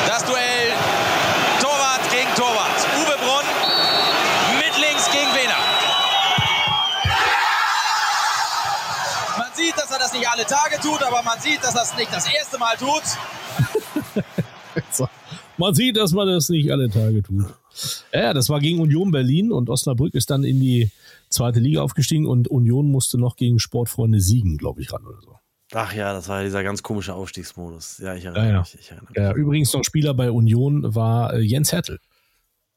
[0.06, 0.74] das Duell
[1.62, 2.80] Torwart gegen Torwart.
[3.00, 3.46] Uwe Brunn
[4.58, 5.56] mit links gegen Wehner.
[9.38, 11.96] Man sieht, dass er das nicht alle Tage tut, aber man sieht, dass er es
[11.96, 13.04] nicht das erste Mal tut.
[14.92, 15.10] So.
[15.58, 17.46] Man sieht, dass man das nicht alle Tage tut.
[18.14, 20.92] Ja, Ja, das war gegen Union Berlin und Osnabrück ist dann in die
[21.30, 25.36] zweite Liga aufgestiegen und Union musste noch gegen Sportfreunde siegen, glaube ich, ran oder so.
[25.74, 27.98] Ach ja, das war ja dieser ganz komische Aufstiegsmodus.
[27.98, 28.60] Ja, ich erinnere Ja, ja.
[28.62, 28.76] mich.
[28.80, 29.18] Ich erinnere mich.
[29.18, 32.00] Ja, übrigens noch Spieler bei Union war äh, Jens Hertel.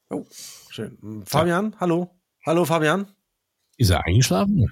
[0.09, 0.25] Oh,
[0.69, 0.97] schön.
[1.25, 2.11] Fabian, hallo.
[2.45, 3.07] Hallo, Fabian.
[3.77, 4.69] Ist er eingeschlafen?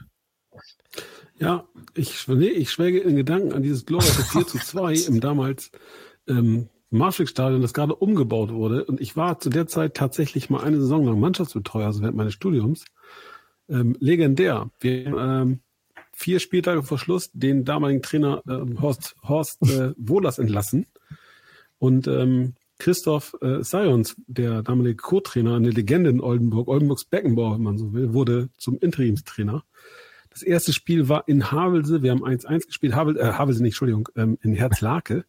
[1.37, 1.63] Ja,
[1.95, 5.71] ich, nee, ich schwelge in Gedanken an dieses glorreiche 4 zu 2 im damals
[6.27, 8.85] ähm, Marschweg-Stadion, das gerade umgebaut wurde.
[8.85, 12.33] Und ich war zu der Zeit tatsächlich mal eine Saison lang Mannschaftsbetreuer, also während meines
[12.33, 12.85] Studiums.
[13.69, 14.71] Ähm, legendär.
[14.79, 15.59] Wir ähm,
[16.11, 20.87] vier Spieltage vor Schluss den damaligen Trainer ähm, Horst, Horst äh, Wohlers entlassen.
[21.77, 27.63] Und ähm, Christoph äh, Sions, der damalige Co-Trainer, eine Legende in Oldenburg, Oldenburgs Beckenbauer, wenn
[27.63, 29.63] man so will, wurde zum Interimstrainer.
[30.29, 32.01] Das erste Spiel war in Havelse.
[32.01, 32.95] Wir haben 1-1 gespielt.
[32.95, 35.25] Havel, äh, Havelse nicht, Entschuldigung, ähm, in Herzlake.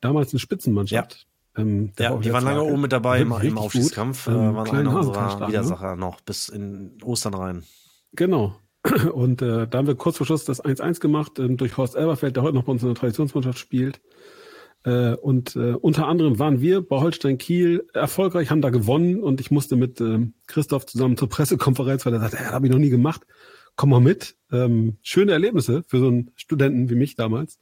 [0.00, 1.26] Damals eine Spitzenmannschaft.
[1.56, 4.26] Ähm, der Ja, die waren lange oben mit dabei im, im Aufstiegskampf.
[4.26, 4.34] gut.
[4.34, 5.48] Äh, Ähm, waren einer unserer ne?
[5.48, 7.64] Widersacher noch bis in Ostern rein.
[8.12, 8.56] Genau.
[9.12, 12.36] Und äh, da haben wir kurz vor Schluss das 1-1 gemacht ähm, durch Horst Elberfeld,
[12.36, 14.00] der heute noch bei uns in der Traditionsmannschaft spielt.
[14.84, 19.40] Äh, und äh, unter anderem waren wir bei Holstein Kiel erfolgreich, haben da gewonnen und
[19.40, 22.78] ich musste mit ähm, Christoph zusammen zur Pressekonferenz, weil er sagte, ja, habe ich noch
[22.78, 23.22] nie gemacht.
[23.74, 24.36] Komm mal mit.
[24.52, 27.58] Ähm, schöne Erlebnisse für so einen Studenten wie mich damals.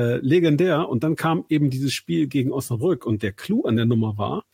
[0.00, 0.88] Äh, legendär.
[0.88, 4.44] Und dann kam eben dieses Spiel gegen Osnabrück und der Clou an der Nummer war,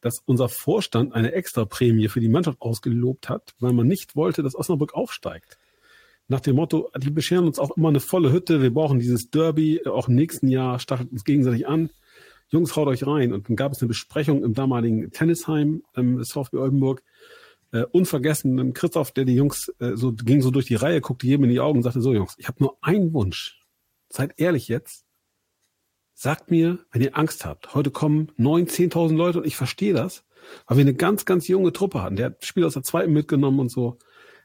[0.00, 4.54] dass unser Vorstand eine Extraprämie für die Mannschaft ausgelobt hat, weil man nicht wollte, dass
[4.54, 5.58] Osnabrück aufsteigt.
[6.28, 9.84] Nach dem Motto, die bescheren uns auch immer eine volle Hütte, wir brauchen dieses Derby,
[9.84, 11.90] auch im nächsten Jahr stachelt uns gegenseitig an.
[12.50, 13.32] Jungs, haut euch rein.
[13.32, 17.02] Und dann gab es eine Besprechung im damaligen Tennisheim ähm, des VfB Oldenburg.
[17.72, 21.44] Äh, unvergessen, Christoph, der die Jungs äh, so ging so durch die Reihe, guckte jedem
[21.44, 23.58] in die Augen und sagte, so Jungs, ich habe nur einen Wunsch.
[24.14, 25.04] Seid ehrlich jetzt.
[26.14, 27.74] Sagt mir, wenn ihr Angst habt.
[27.74, 30.24] Heute kommen neun, zehntausend Leute und ich verstehe das,
[30.68, 32.14] weil wir eine ganz, ganz junge Truppe hatten.
[32.14, 33.98] Der hat Spiel aus der zweiten mitgenommen und so.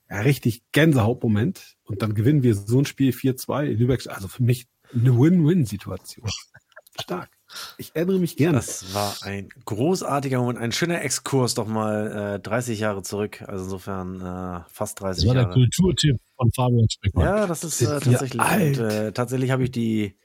[0.10, 1.78] Ja, richtig Gänsehautmoment.
[1.84, 4.08] Und dann gewinnen wir so ein Spiel 4-2 in Lübeck.
[4.08, 6.28] Also für mich eine Win-Win-Situation.
[7.00, 7.30] Stark.
[7.78, 8.58] Ich erinnere mich gerne.
[8.58, 13.44] Das war ein großartiger Moment, ein schöner Exkurs doch mal äh, 30 Jahre zurück.
[13.44, 15.54] Also insofern äh, fast 30 Das war der Jahre.
[15.54, 17.26] Kulturtipp von Fabian Speckmann.
[17.26, 18.42] Ja, das ist äh, tatsächlich.
[18.42, 20.18] Und, äh, tatsächlich habe ich die,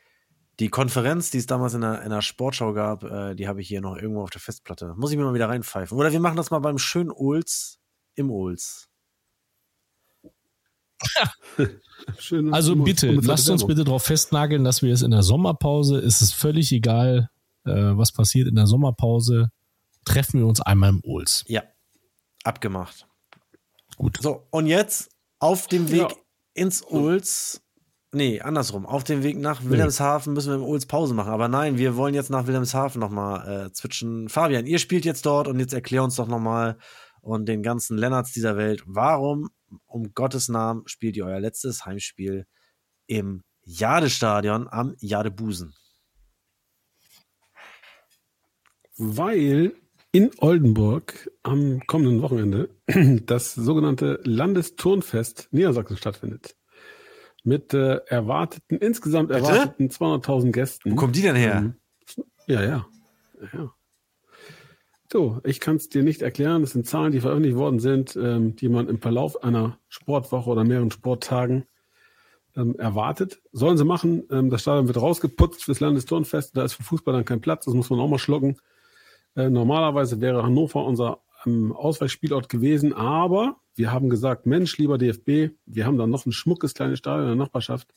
[0.61, 3.69] die Konferenz, die es damals in der, in der Sportschau gab, äh, die habe ich
[3.69, 4.95] hier noch irgendwo auf der Festplatte.
[4.97, 5.99] Muss ich mir mal wieder reinpfeifen.
[5.99, 7.81] Oder wir machen das mal beim schönen Ols
[8.15, 8.89] im Ols.
[12.19, 16.23] Schön, Also bitte, lasst uns bitte darauf festnageln, dass wir es in der Sommerpause, es
[16.23, 17.31] ist völlig egal,
[17.65, 19.51] äh, was passiert in der Sommerpause,
[20.05, 21.45] treffen wir uns einmal im Ols.
[21.49, 21.65] Ja,
[22.45, 23.07] abgemacht.
[23.97, 24.19] Gut.
[24.21, 25.14] So, und jetzt
[25.45, 26.16] auf dem Weg Ja.
[26.55, 27.61] ins Ols.
[28.12, 28.86] Nee, andersrum.
[28.86, 31.32] Auf dem Weg nach Wilhelmshaven müssen wir im Ols Pause machen.
[31.32, 34.28] Aber nein, wir wollen jetzt nach Wilhelmshaven nochmal äh, zwitschen.
[34.28, 36.78] Fabian, ihr spielt jetzt dort und jetzt erklär uns doch nochmal
[37.20, 39.51] und den ganzen Lennarts dieser Welt, warum
[39.86, 42.47] um Gottes Namen spielt ihr euer letztes Heimspiel
[43.07, 45.74] im Jadestadion am Jadebusen?
[48.97, 49.74] Weil
[50.15, 52.69] in Oldenburg am kommenden Wochenende
[53.27, 56.55] das sogenannte Landesturnfest Niedersachsen stattfindet.
[57.43, 59.41] Mit äh, erwarteten, insgesamt Bitte?
[59.41, 60.93] erwarteten 200.000 Gästen.
[60.93, 61.57] Wo kommen die denn her?
[61.57, 61.75] Ähm,
[62.47, 62.87] Ja, ja.
[63.53, 63.75] ja.
[65.12, 66.62] So, ich kann es dir nicht erklären.
[66.62, 70.62] Das sind Zahlen, die veröffentlicht worden sind, ähm, die man im Verlauf einer Sportwoche oder
[70.62, 71.65] mehreren Sporttagen
[72.55, 73.43] ähm, erwartet.
[73.51, 74.23] Sollen sie machen.
[74.31, 76.57] Ähm, das Stadion wird rausgeputzt fürs Landesturnfest.
[76.57, 77.65] Da ist für Fußball dann kein Platz.
[77.65, 78.59] Das muss man auch mal schlucken.
[79.37, 85.55] Äh, normalerweise wäre Hannover unser ähm, Ausweichspielort gewesen, aber wir haben gesagt, Mensch, lieber DFB,
[85.66, 87.95] wir haben da noch ein schmuckes kleines Stadion in der Nachbarschaft.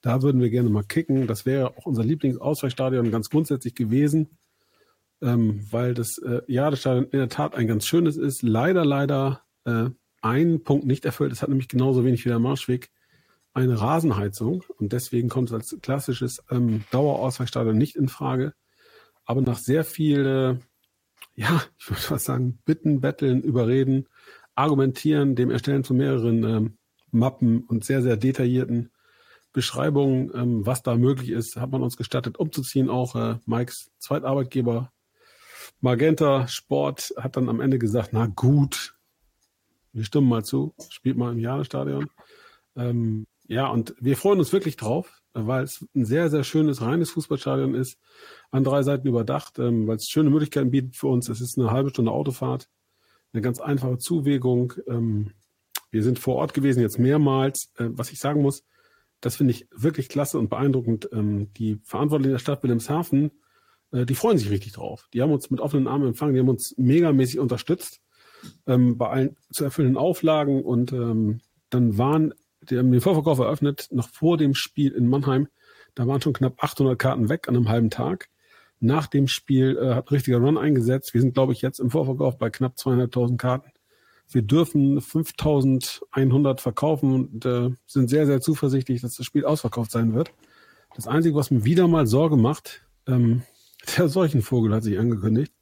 [0.00, 1.28] Da würden wir gerne mal kicken.
[1.28, 4.36] Das wäre auch unser Lieblingsausweichstadion ganz grundsätzlich gewesen,
[5.22, 8.42] ähm, weil das äh, Jadestadion in der Tat ein ganz schönes ist.
[8.42, 11.32] Leider, leider äh, einen Punkt nicht erfüllt.
[11.32, 12.90] Es hat nämlich genauso wenig wie der Marschweg
[13.54, 18.54] eine Rasenheizung und deswegen kommt es als klassisches ähm, Dauerausweichstadion nicht in Frage.
[19.24, 20.56] Aber nach sehr viel, äh,
[21.34, 24.08] ja, ich würde fast sagen, Bitten, Betteln, Überreden,
[24.54, 26.78] Argumentieren, dem Erstellen von mehreren ähm,
[27.10, 28.90] Mappen und sehr, sehr detaillierten
[29.52, 32.88] Beschreibungen, ähm, was da möglich ist, hat man uns gestattet, umzuziehen.
[32.88, 34.92] Auch äh, Mikes Zweitarbeitgeber
[35.80, 38.94] Magenta Sport hat dann am Ende gesagt, na gut,
[39.92, 42.08] wir stimmen mal zu, spielt mal im Jahresstadion.
[42.76, 47.10] Ähm, ja, und wir freuen uns wirklich drauf, weil es ein sehr, sehr schönes, reines
[47.10, 47.98] Fußballstadion ist,
[48.50, 51.28] an drei Seiten überdacht, ähm, weil es schöne Möglichkeiten bietet für uns.
[51.28, 52.68] Es ist eine halbe Stunde Autofahrt,
[53.32, 54.74] eine ganz einfache Zuwägung.
[54.86, 55.32] Ähm,
[55.90, 57.72] wir sind vor Ort gewesen, jetzt mehrmals.
[57.76, 58.64] Äh, was ich sagen muss,
[59.20, 61.08] das finde ich wirklich klasse und beeindruckend.
[61.12, 63.30] Ähm, die Verantwortlichen der Stadt Wilhelmshaven,
[63.92, 65.08] äh, die freuen sich richtig drauf.
[65.14, 68.00] Die haben uns mit offenen Armen empfangen, die haben uns megamäßig unterstützt
[68.66, 72.34] ähm, bei allen zu erfüllenden Auflagen und ähm, dann waren,
[72.70, 75.48] die haben den Vorverkauf eröffnet, noch vor dem Spiel in Mannheim.
[75.94, 78.28] Da waren schon knapp 800 Karten weg an einem halben Tag.
[78.80, 81.14] Nach dem Spiel äh, hat ein richtiger Run eingesetzt.
[81.14, 83.70] Wir sind, glaube ich, jetzt im Vorverkauf bei knapp 200.000 Karten.
[84.28, 90.14] Wir dürfen 5.100 verkaufen und äh, sind sehr, sehr zuversichtlich, dass das Spiel ausverkauft sein
[90.14, 90.32] wird.
[90.94, 93.42] Das Einzige, was mir wieder mal Sorge macht, ähm,
[93.96, 95.52] der Seuchenvogel hat sich angekündigt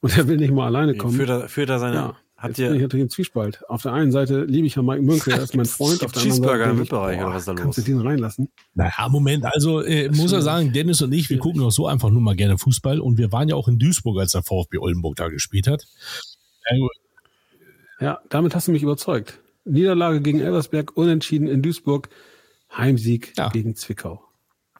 [0.00, 1.14] und er will nicht mal alleine kommen.
[1.14, 1.94] Führt er, führt er seine.
[1.94, 3.62] Ja, habt jetzt bin ich natürlich im Zwiespalt.
[3.68, 6.02] Auf der einen Seite liebe ich ja Mike Münkel, er ist mein Freund.
[6.04, 7.86] Auf der anderen Cheeseburger Seite im denke ich, VIP-Bereich oder was da Kannst du los?
[7.86, 8.48] den reinlassen?
[8.74, 12.10] Naja, Moment, also äh, muss er sagen, Dennis und ich, wir gucken auch so einfach
[12.10, 15.16] nur mal gerne Fußball und wir waren ja auch in Duisburg, als der VfB Oldenburg
[15.16, 15.84] da gespielt hat.
[18.00, 19.38] Ja, damit hast du mich überzeugt.
[19.64, 22.08] Niederlage gegen Elversberg, unentschieden in Duisburg,
[22.76, 23.48] Heimsieg Ja.
[23.50, 24.22] gegen Zwickau.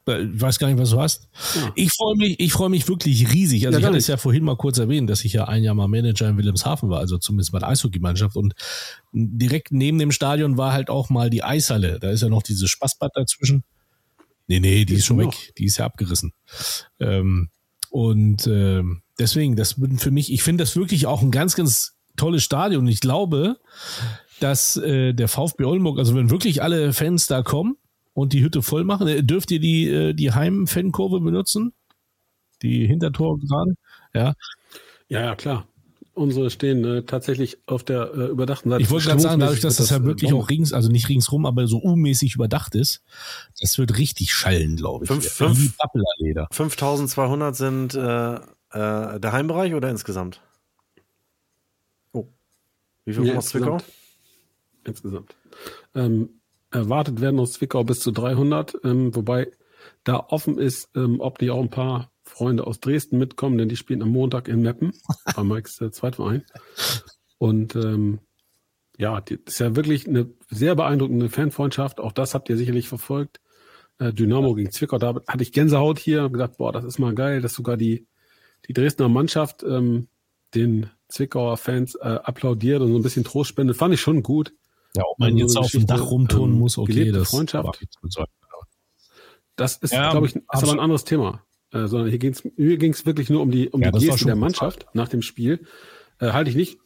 [0.06, 1.28] Äh, Ich weiß gar nicht, was du hast.
[1.74, 3.66] Ich freue mich, ich freue mich wirklich riesig.
[3.66, 5.74] Also Ja, ich hatte es ja vorhin mal kurz erwähnt, dass ich ja ein Jahr
[5.74, 8.36] mal Manager in Wilhelmshaven war, also zumindest bei der Eishockeymannschaft.
[8.36, 8.54] Und
[9.12, 11.98] direkt neben dem Stadion war halt auch mal die Eishalle.
[12.00, 13.64] Da ist ja noch dieses Spaßbad dazwischen.
[14.48, 15.26] Nee, nee, die ist schon noch.
[15.26, 15.54] weg.
[15.58, 16.32] Die ist ja abgerissen.
[17.00, 17.48] Ähm,
[17.90, 21.94] und ähm, deswegen, das wird für mich, ich finde das wirklich auch ein ganz, ganz
[22.16, 22.86] tolles Stadion.
[22.88, 23.58] Ich glaube,
[24.40, 27.76] dass äh, der VfB Oldenburg, also wenn wirklich alle Fans da kommen
[28.14, 31.72] und die Hütte voll machen, äh, dürft ihr die, äh, die Heim-Fankurve benutzen?
[32.62, 33.74] Die Hintertor gerade?
[34.14, 34.34] Ja.
[35.08, 35.66] Ja, ja, klar.
[36.14, 38.82] Unsere stehen äh, tatsächlich auf der äh, überdachten Seite.
[38.82, 41.46] Ich wollte gerade sagen, dadurch, dass das, ja äh, wirklich auch rings, also nicht ringsrum,
[41.46, 43.02] aber so U-mäßig überdacht ist,
[43.60, 45.08] das wird richtig schallen, glaube ich.
[45.08, 46.48] Fünf- Wie fünf- Pappelaleder.
[46.50, 48.40] 5200 sind äh, äh,
[49.20, 50.42] der Heimbereich oder insgesamt?
[52.12, 52.28] Oh.
[53.06, 53.78] Wie viel Ja, aus Zwickau?
[54.84, 55.34] insgesamt.
[55.94, 56.28] Ähm,
[56.72, 59.50] erwartet werden aus Zwickau bis zu 300, ähm, wobei
[60.04, 63.76] da offen ist, ähm, ob nicht auch ein paar Freunde aus Dresden mitkommen, denn die
[63.76, 64.92] spielen am Montag in Meppen,
[65.36, 66.44] bei Mikes äh, Zweitverein.
[67.38, 68.20] Und ähm,
[68.98, 72.00] ja, die, das ist ja wirklich eine sehr beeindruckende Fanfreundschaft.
[72.00, 73.40] Auch das habt ihr sicherlich verfolgt.
[73.98, 77.14] Äh, Dynamo gegen Zwickau, da hatte ich Gänsehaut hier und gedacht, boah, das ist mal
[77.14, 78.06] geil, dass sogar die,
[78.68, 80.08] die Dresdner Mannschaft ähm,
[80.54, 83.76] den Zwickauer Fans äh, applaudiert und so ein bisschen Trost spendet.
[83.76, 84.54] Fand ich schon gut.
[84.94, 87.80] Ja, ob man Also jetzt auf dem Dach rumturnen ähm, muss, okay, das Freundschaft.
[89.56, 91.42] Das ist, Ja, glaube ich, ist aber ein anderes Thema.
[91.72, 94.02] Äh, sondern hier ging es hier ging's wirklich nur um die, um Ja, die das
[94.02, 94.36] war Geste schon der.
[94.36, 95.66] Mannschaft nach dem Spiel.
[96.18, 96.78] Äh, halte ich nicht,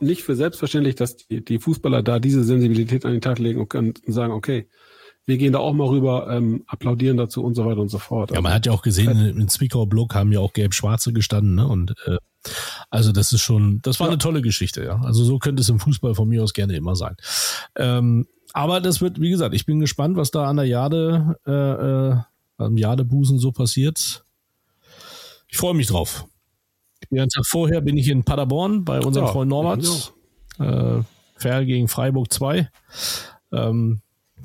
[0.00, 3.74] nicht für selbstverständlich, dass die, die Fußballer da diese Sensibilität an den Tag legen und,
[3.74, 4.68] und sagen, okay,
[5.26, 8.32] wir gehen da auch mal rüber, ähm, applaudieren dazu und so weiter und so fort.
[8.32, 11.66] Ja, man hat ja auch gesehen, im Zwickau-Block haben ja auch Gelb-Schwarze gestanden, ne?
[11.66, 12.18] Und äh,
[12.90, 15.00] also das ist schon, das war eine tolle Geschichte, ja.
[15.02, 17.16] Also so könnte es im Fußball von mir aus gerne immer sein.
[17.76, 21.50] Ähm, aber das wird, wie gesagt, ich bin gespannt, was da an der Jade, äh,
[21.50, 22.16] äh,
[22.56, 24.24] am Jadebusen so passiert.
[25.48, 26.26] Ich freue mich drauf.
[27.10, 29.82] Den Tag vorher bin ich in Paderborn bei unserem Ja, Freund Norbert.
[29.82, 30.12] ich
[30.58, 31.02] Äh,
[31.36, 32.70] Ferl gegen Freiburg 2.
[33.52, 34.00] Ähm,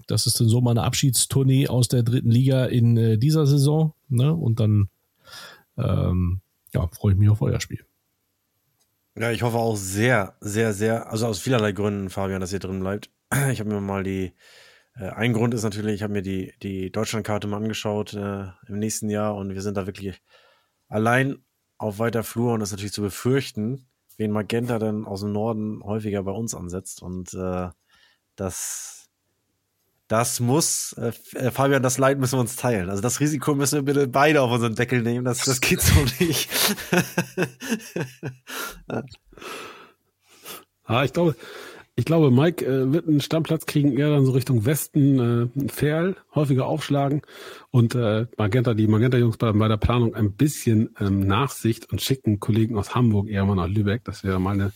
[0.08, 3.94] das ist dann so meine Abschiedstournee aus der dritten Liga in äh, dieser Saison.
[4.08, 4.34] Ne?
[4.34, 4.90] Und dann
[5.78, 6.42] ähm,
[6.74, 7.86] ja, freue ich mich auf euer Spiel.
[9.16, 12.80] Ja, ich hoffe auch sehr, sehr, sehr, also aus vielerlei Gründen, Fabian, dass ihr drin
[12.80, 13.10] bleibt.
[13.52, 14.34] Ich habe mir mal die,
[14.96, 18.80] äh, ein Grund ist natürlich, ich habe mir die, die Deutschlandkarte mal angeschaut äh, im
[18.80, 20.22] nächsten Jahr und wir sind da wirklich
[20.88, 21.44] allein
[21.78, 23.88] auf weiter Flur und das ist natürlich zu befürchten,
[24.18, 27.70] wen Magenta dann aus dem Norden häufiger bei uns ansetzt und äh,
[28.36, 28.99] das
[30.10, 32.90] das muss, äh, äh, Fabian, das Leid müssen wir uns teilen.
[32.90, 35.24] Also das Risiko müssen wir bitte beide auf unseren Deckel nehmen.
[35.24, 36.50] Das, das geht so nicht.
[40.84, 41.36] ah, ich glaube,
[41.96, 46.16] ich glaube, Mike äh, wird einen Stammplatz kriegen, eher dann so Richtung Westen, äh, Ferl,
[46.34, 47.22] häufiger aufschlagen
[47.70, 52.40] und äh, Magenta, die Magenta-Jungs bei, bei der Planung ein bisschen ähm, Nachsicht und schicken
[52.40, 54.06] Kollegen aus Hamburg eher mal nach Lübeck.
[54.06, 54.72] Das wäre mal eine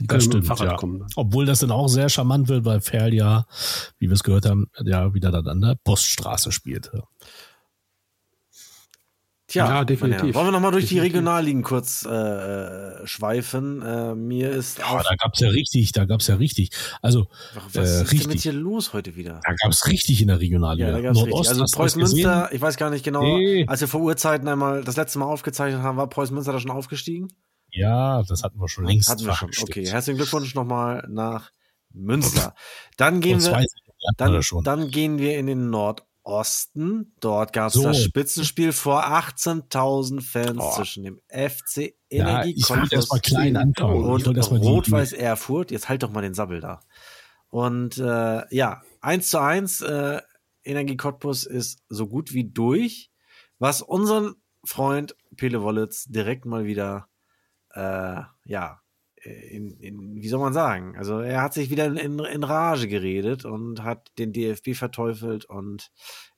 [0.00, 0.76] die das stimmt, ja.
[0.76, 1.06] kommen.
[1.16, 3.46] Obwohl das dann auch sehr charmant wird, weil Ferl ja,
[3.98, 6.90] wie wir es gehört haben, ja wieder dann an der Poststraße spielt.
[9.50, 10.36] Tja, ja, definitiv.
[10.36, 11.10] Wollen wir nochmal durch definitiv.
[11.10, 13.82] die Regionalligen kurz äh, schweifen?
[13.82, 16.70] Äh, mir ist ja, da gab's ja richtig, da gab's ja richtig.
[17.02, 17.26] Also
[17.74, 18.20] was äh, ist richtig.
[18.22, 19.40] denn jetzt hier los heute wieder?
[19.44, 20.90] Da gab's richtig in der Regionalliga.
[20.90, 21.62] Ja, da gab's Nordost, richtig.
[21.62, 23.66] Also Preußen Münster, ich weiß gar nicht genau, nee.
[23.66, 26.70] als wir vor Urzeiten einmal das letzte Mal aufgezeichnet haben, war Preußen Münster da schon
[26.70, 27.32] aufgestiegen?
[27.72, 29.08] Ja, das hatten wir schon längst.
[29.08, 29.50] Hatten wir schon.
[29.62, 31.52] Okay, herzlichen Glückwunsch nochmal nach
[31.92, 32.54] Münster.
[32.96, 33.66] Dann gehen wir,
[34.16, 37.14] dann, dann gehen wir in den Nordosten.
[37.20, 37.82] Dort gab es so.
[37.82, 40.72] das Spitzenspiel vor 18.000 Fans oh.
[40.72, 44.04] zwischen dem FC ja, Energie ich wollte erstmal klein anfangen.
[44.04, 45.70] und Rot-Weiß Erfurt.
[45.70, 46.80] Jetzt halt doch mal den Sabbel da.
[47.48, 50.20] Und äh, ja, 1 zu 1, äh,
[50.62, 53.10] Energie Cottbus ist so gut wie durch,
[53.58, 57.09] was unseren Freund Pele Wollitz direkt mal wieder
[57.74, 58.80] äh, ja,
[59.22, 60.96] in, in, wie soll man sagen?
[60.96, 65.90] Also er hat sich wieder in, in, Rage geredet und hat den DFB verteufelt und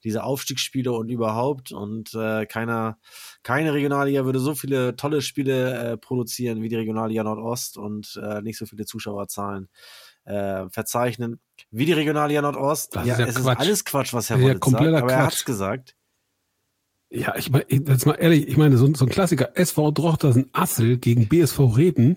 [0.03, 2.99] diese Aufstiegsspiele und überhaupt und äh, keiner,
[3.45, 8.43] keine Regionalliga würde so viele tolle Spiele äh, produzieren wie die Regionalliga Nordost und äh,
[8.43, 9.69] nicht so viele Zuschauerzahlen
[10.25, 12.97] äh, verzeichnen wie die Regionalliga Nordost.
[12.97, 13.53] Das ja, ist ja es Quatsch.
[13.53, 15.11] ist alles Quatsch, was Herr ja, sagt, aber Quatsch.
[15.13, 15.95] er hat's gesagt.
[17.15, 20.97] Ja, ich meine, jetzt mal ehrlich, ich meine, so, so ein Klassiker, SV Drochtersen Assel
[20.97, 22.17] gegen BSV Reden.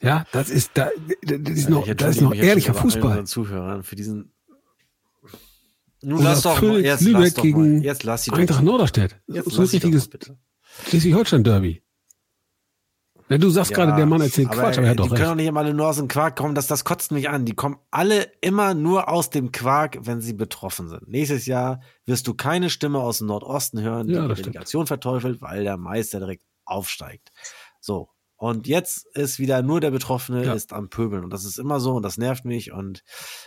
[0.00, 0.90] Ja, das ist da,
[1.22, 3.26] das ist noch, das ist noch ehrlicher Fußball.
[3.26, 4.32] Zuhörern für diesen.
[6.02, 7.84] Nun lass doch mal, jetzt Lübeck lass doch gegen mal.
[7.84, 9.16] Jetzt lass sie Eintracht Norderstedt.
[9.26, 10.08] Jetzt so ein richtiges
[10.88, 11.82] Schleswig-Holstein-Derby.
[13.28, 15.10] Ja, du sagst ja, gerade, der Mann erzählt aber Quatsch, aber er hat doch Die
[15.10, 15.20] recht.
[15.20, 17.44] können doch nicht immer alle nur aus dem Quark kommen, das, das kotzt mich an.
[17.44, 21.08] Die kommen alle immer nur aus dem Quark, wenn sie betroffen sind.
[21.08, 25.40] Nächstes Jahr wirst du keine Stimme aus dem Nordosten hören, die ja, die Delegation verteufelt,
[25.40, 27.32] weil der Meister direkt aufsteigt.
[27.80, 28.10] So.
[28.38, 30.52] Und jetzt ist wieder nur der Betroffene ja.
[30.52, 31.24] ist am Pöbeln.
[31.24, 32.70] Und das ist immer so und das nervt mich.
[32.70, 33.02] Und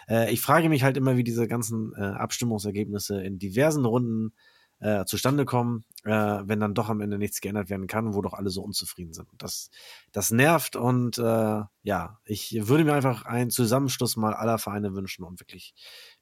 [0.08, 4.34] äh, ich frage mich halt immer, wie diese ganzen äh, Abstimmungsergebnisse in diversen Runden
[4.80, 8.34] äh, zustande kommen, äh, wenn dann doch am Ende nichts geändert werden kann, wo doch
[8.34, 9.28] alle so unzufrieden sind.
[9.38, 9.70] Das,
[10.12, 15.24] das nervt und äh, ja, ich würde mir einfach einen Zusammenschluss mal aller Vereine wünschen
[15.24, 15.74] und wirklich,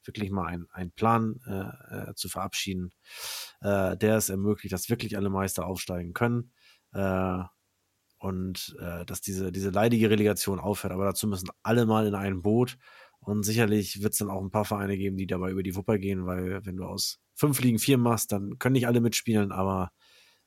[0.03, 2.91] wirklich mal einen, einen Plan äh, äh, zu verabschieden,
[3.61, 6.51] äh, der es ermöglicht, dass wirklich alle Meister aufsteigen können.
[6.93, 7.43] Äh,
[8.19, 10.91] und äh, dass diese, diese leidige Relegation aufhört.
[10.91, 12.79] Aber dazu müssen alle mal in ein Boot.
[13.19, 15.99] Und sicherlich wird es dann auch ein paar Vereine geben, die dabei über die Wupper
[15.99, 19.91] gehen, weil wenn du aus fünf Ligen vier machst, dann können nicht alle mitspielen, aber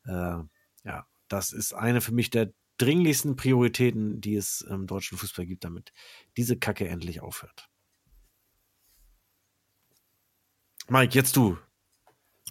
[0.05, 0.39] äh,
[0.85, 5.65] ja, das ist eine für mich der dringlichsten Prioritäten, die es im deutschen Fußball gibt,
[5.65, 5.93] damit
[6.37, 7.69] diese Kacke endlich aufhört.
[10.89, 11.57] Mike, jetzt du.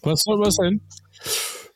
[0.01, 0.81] Was soll was sein?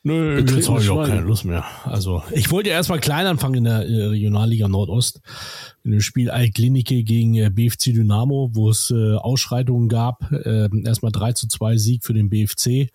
[0.06, 1.64] Nö, jetzt habe ich auch keine Lust mehr.
[1.84, 5.22] Also, ich wollte ja erstmal klein anfangen in der äh, Regionalliga Nordost.
[5.82, 10.30] In dem Spiel Altklinike gegen äh, BFC Dynamo, wo es äh, Ausschreitungen gab.
[10.30, 12.90] Äh, erstmal 3 zu 2 Sieg für den BFC.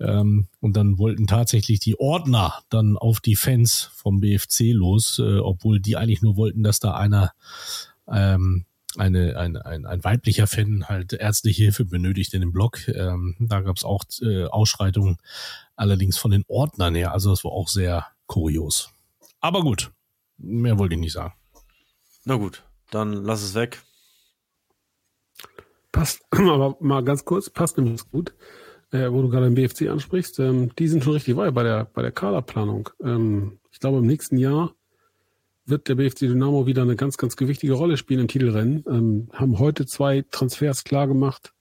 [0.00, 5.78] Ähm, und dann wollten tatsächlich die Ordner dann auf die Fans vom BFC los, obwohl
[5.78, 7.30] die eigentlich nur wollten, dass da einer
[8.10, 8.64] ähm,
[8.96, 12.88] eine, ein, ein, ein weiblicher Fan halt ärztliche Hilfe benötigt in dem Block.
[12.88, 15.18] Ähm, da gab es auch äh, Ausschreitungen,
[15.76, 17.12] allerdings von den Ordnern her.
[17.12, 18.90] Also das war auch sehr kurios.
[19.40, 19.92] Aber gut,
[20.38, 21.34] mehr wollte ich nicht sagen.
[22.24, 23.82] Na gut, dann lass es weg.
[25.90, 28.34] Passt, aber mal ganz kurz, passt nämlich gut,
[28.90, 30.38] äh, wo du gerade den BFC ansprichst.
[30.38, 32.90] Ähm, die sind schon richtig weit bei der, bei der Kaderplanung.
[33.02, 34.74] Ähm, ich glaube, im nächsten Jahr
[35.64, 38.84] wird der BFC Dynamo wieder eine ganz, ganz gewichtige Rolle spielen im Titelrennen.
[38.88, 41.54] Ähm, haben heute zwei Transfers klar gemacht,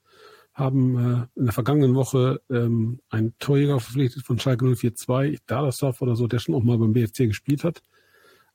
[0.53, 6.15] haben äh, in der vergangenen Woche ähm, einen Torjäger verpflichtet von Schalke 042, Dadersdorf oder
[6.15, 7.83] so, der schon auch mal beim BFC gespielt hat.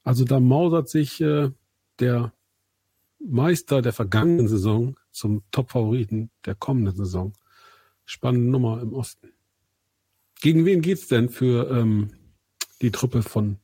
[0.02, 1.50] Also da mausert sich äh,
[2.00, 2.32] der
[3.18, 7.32] Meister der vergangenen Saison zum Top-Favoriten der kommenden Saison.
[8.04, 9.32] Spannende Nummer im Osten.
[10.40, 12.10] Gegen wen geht's denn für ähm,
[12.82, 13.58] die Truppe von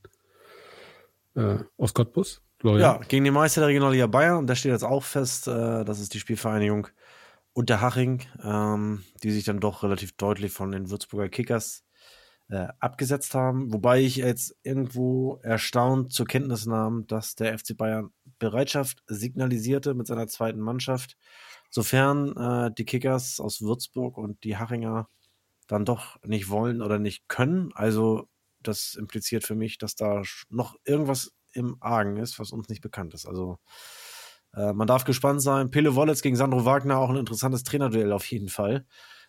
[1.34, 2.42] äh, aus Cottbus?
[2.62, 2.80] Florian.
[2.80, 4.38] Ja, gegen den Meister der Regionalliga Bayern.
[4.38, 6.88] Und da steht jetzt auch fest, äh, das ist die Spielvereinigung
[7.54, 11.84] Unterhaching, ähm, die sich dann doch relativ deutlich von den Würzburger Kickers
[12.48, 13.72] äh, abgesetzt haben.
[13.72, 20.06] Wobei ich jetzt irgendwo erstaunt zur Kenntnis nahm, dass der FC Bayern Bereitschaft signalisierte mit
[20.06, 21.16] seiner zweiten Mannschaft,
[21.68, 25.08] sofern äh, die Kickers aus Würzburg und die Hachinger
[25.66, 27.72] dann doch nicht wollen oder nicht können.
[27.74, 28.28] Also
[28.62, 33.14] das impliziert für mich, dass da noch irgendwas im Argen ist, was uns nicht bekannt
[33.14, 33.26] ist.
[33.26, 33.58] Also
[34.54, 35.70] äh, man darf gespannt sein.
[35.70, 38.86] Pele Wollitz gegen Sandro Wagner, auch ein interessantes Trainerduell auf jeden Fall.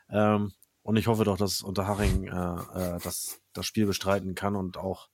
[0.10, 4.78] Ähm, und ich hoffe doch, dass Unterhaching äh, äh, das, das Spiel bestreiten kann und
[4.78, 5.10] auch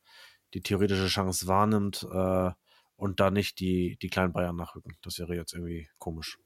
[0.53, 2.51] die theoretische Chance wahrnimmt äh,
[2.95, 4.97] und da nicht die, die kleinen Bayern nachrücken.
[5.03, 6.39] Das wäre jetzt irgendwie komisch.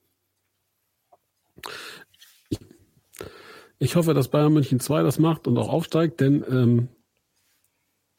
[3.80, 6.90] Ich hoffe, dass Bayern München 2 das macht und auch aufsteigt, denn ähm,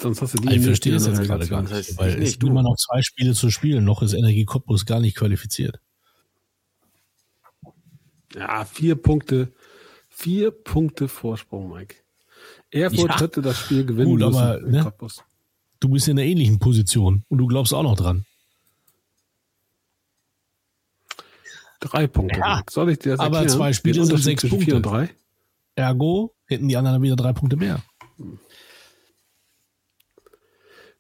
[0.01, 2.31] sonst hast du die Ich verstehe das jetzt gerade gar nicht, heißt, weil ich es
[2.33, 2.49] sind du.
[2.49, 3.85] immer noch zwei Spiele zu spielen.
[3.85, 5.81] Noch ist Energie Cottbus gar nicht qualifiziert.
[8.35, 9.53] Ja, vier Punkte.
[10.09, 11.97] Vier Punkte Vorsprung, Mike.
[12.71, 13.21] Erfurt Ja.
[13.21, 14.37] hätte das Spiel gewinnen Gut, müssen.
[14.37, 14.83] aber, ne?
[14.83, 15.23] Cottbus.
[15.81, 18.25] Du bist in einer ähnlichen Position und du glaubst auch noch dran.
[21.81, 22.39] Drei Punkte.
[22.39, 22.63] Ja.
[22.71, 23.59] Soll ich dir das aber erklären?
[23.59, 25.07] zwei Spiele sind sechs zwischen Vier und Punkte.
[25.09, 25.15] drei.
[25.77, 27.83] Ergo hätten die anderen wieder drei Punkte mehr.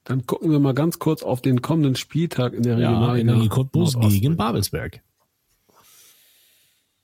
[0.05, 3.33] Dann gucken wir mal ganz kurz auf den kommenden Spieltag in der Ja, Regionalliga.
[3.33, 5.03] Energie Cottbus gegen Babelsberg.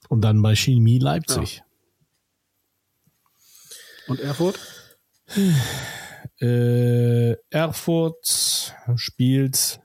[0.09, 1.63] Und dann bei Chemie Leipzig.
[4.09, 4.59] Und Erfurt?
[6.41, 9.81] Äh, Erfurt spielt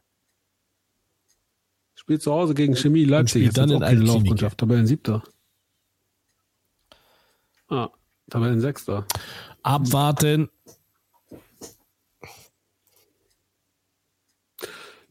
[1.94, 3.44] Spielt zu Hause gegen Chemie Leipzig.
[3.44, 4.14] spielt dann in Altklinike.
[4.14, 4.58] Laufkundschaft.
[4.60, 5.24] Tabellen siebter.
[7.68, 7.90] Ah,
[8.30, 9.06] Tabellen sechster.
[9.64, 10.50] abwarten.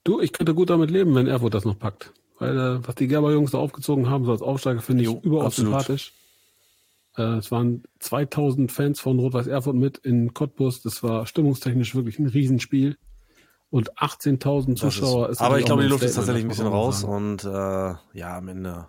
[0.04, 2.12] Du, ich könnte gut damit leben, wenn Erfurt das noch packt.
[2.38, 5.46] Weil, äh, was die Gerber Jungs da aufgezogen haben, so als Aufsteiger, finde ich überaus
[5.46, 5.72] absolut.
[5.72, 6.12] sympathisch.
[7.16, 10.82] Äh, es waren 2000 Fans von Rot-Weiß Erfurt mit in Cottbus.
[10.82, 12.98] Das war stimmungstechnisch wirklich ein Riesenspiel.
[13.70, 16.66] Und 18.000 Das Zuschauer ist, ist aber ich glaube, die Luft ist tatsächlich ein bisschen
[16.66, 17.12] raus sagen.
[17.12, 17.48] und äh,
[18.18, 18.88] ja, am Ende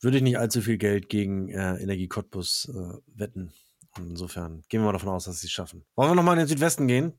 [0.00, 3.52] würde ich nicht allzu viel Geld gegen äh, Energie Cottbus äh, wetten.
[3.96, 5.84] Und insofern gehen wir mal davon aus, dass sie es schaffen.
[5.94, 7.12] Wollen wir nochmal in den Südwesten gehen?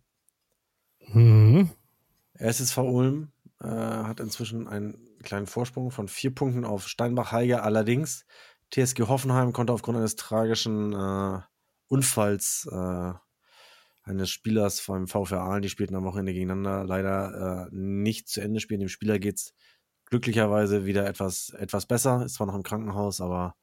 [1.13, 1.69] Mhm.
[2.35, 3.31] SSV Ulm
[3.61, 7.63] äh, hat inzwischen einen kleinen Vorsprung von vier Punkten auf Steinbach-Heiger.
[7.63, 8.25] Allerdings,
[8.71, 11.39] TSG Hoffenheim konnte aufgrund eines tragischen äh,
[11.87, 13.13] Unfalls äh,
[14.03, 18.59] eines Spielers vom VfR Aalen, die spielten am Wochenende gegeneinander, leider äh, nicht zu Ende
[18.59, 18.81] spielen.
[18.81, 19.53] Dem Spieler geht's
[20.05, 22.25] glücklicherweise wieder etwas, etwas besser.
[22.25, 23.55] Ist zwar noch im Krankenhaus, aber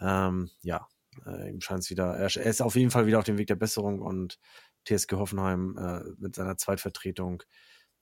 [0.00, 0.86] ähm, ja,
[1.26, 3.48] äh, ihm scheint es wieder, er, er ist auf jeden Fall wieder auf dem Weg
[3.48, 4.38] der Besserung und
[4.86, 7.42] TSG Hoffenheim äh, mit seiner Zweitvertretung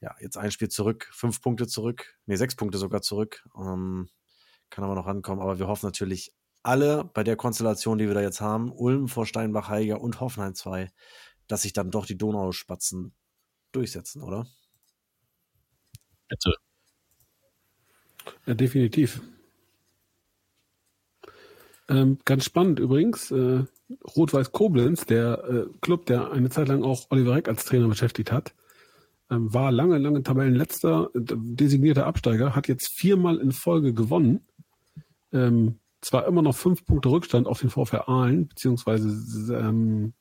[0.02, 3.48] ja, jetzt ein Spiel zurück, fünf Punkte zurück, nee, sechs Punkte sogar zurück.
[3.56, 4.10] Ähm,
[4.68, 8.20] kann aber noch rankommen, aber wir hoffen natürlich alle bei der Konstellation, die wir da
[8.20, 10.90] jetzt haben, Ulm vor Steinbach, Heiger und Hoffenheim 2,
[11.46, 13.14] dass sich dann doch die Donauspatzen
[13.72, 14.46] durchsetzen, oder?
[16.28, 16.54] Bitte.
[18.46, 19.20] Ja, definitiv.
[21.88, 23.64] Ähm, ganz spannend übrigens, äh,
[24.16, 28.32] Rot-Weiß Koblenz, der äh, Club, der eine Zeit lang auch Oliver Reck als Trainer beschäftigt
[28.32, 28.54] hat,
[29.32, 34.46] ähm, war lange, lange Tabellenletzter, designierter Absteiger, hat jetzt viermal in Folge gewonnen.
[35.32, 39.08] Ähm, zwar immer noch fünf Punkte Rückstand auf den VfR Aalen, beziehungsweise
[39.54, 40.12] ähm,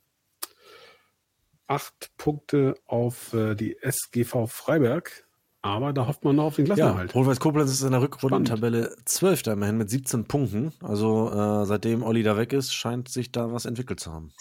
[1.68, 5.26] acht Punkte auf äh, die SGV Freiberg,
[5.62, 7.14] aber da hofft man noch auf den Ja, Klassenerhalt.
[7.14, 8.02] Rot-Weiß Koblenz ist in der.
[8.02, 9.48] Rückrundentabelle 12.
[9.48, 10.74] immerhin mit 17 Punkten.
[10.82, 14.32] Also äh, seitdem Olli da weg ist, scheint sich da was entwickelt zu haben.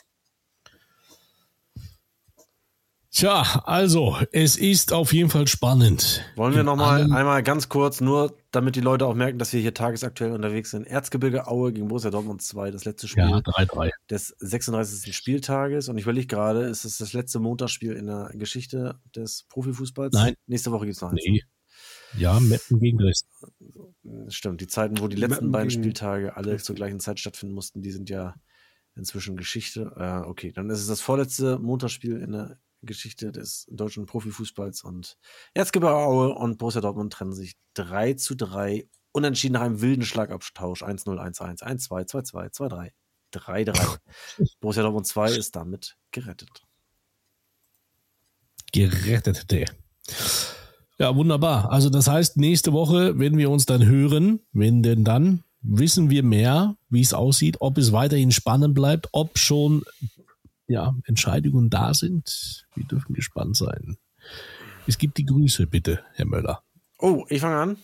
[3.13, 6.25] Tja, also, es ist auf jeden Fall spannend.
[6.37, 9.75] Wollen wir nochmal einmal ganz kurz, nur damit die Leute auch merken, dass wir hier
[9.75, 10.87] tagesaktuell unterwegs sind.
[10.87, 13.91] Erzgebirge Aue gegen Borussia Dortmund 2, das letzte Spiel Ja, 3-3.
[14.09, 15.15] des 36.
[15.15, 15.89] Spieltages.
[15.89, 20.13] Und ich überlege gerade, ist es das letzte Montagsspiel in der Geschichte des Profifußballs?
[20.13, 20.35] Nein.
[20.47, 21.21] Nächste Woche gibt es noch eins.
[21.27, 21.43] Nee.
[22.17, 23.29] Ja, Meppen gegen Dresden.
[24.29, 27.83] Stimmt, die Zeiten, wo die letzten Meppen beiden Spieltage alle zur gleichen Zeit stattfinden mussten,
[27.83, 28.37] die sind ja
[28.95, 29.93] inzwischen Geschichte.
[29.97, 35.17] Äh, okay, dann ist es das vorletzte Montagsspiel in der Geschichte des deutschen Profifußballs und
[35.55, 40.83] Erzgebirge Aue und Borussia Dortmund trennen sich 3 zu 3 unentschieden nach einem wilden Schlagabtausch
[40.83, 42.91] 1-0, 1-1, 1-2, 2-2, 2-3,
[43.33, 43.99] 3-3.
[44.61, 46.65] Borussia Dortmund 2 ist damit gerettet.
[48.73, 49.65] Gerettete.
[50.99, 51.73] Ja, wunderbar.
[51.73, 56.23] Also das heißt, nächste Woche werden wir uns dann hören, wenn denn dann wissen wir
[56.23, 59.83] mehr, wie es aussieht, ob es weiterhin spannend bleibt, ob schon
[60.71, 62.67] ja, Entscheidungen da sind.
[62.75, 63.97] Wir dürfen gespannt sein.
[64.87, 66.63] Es gibt die Grüße, bitte, Herr Möller.
[66.99, 67.77] Oh, ich fange an.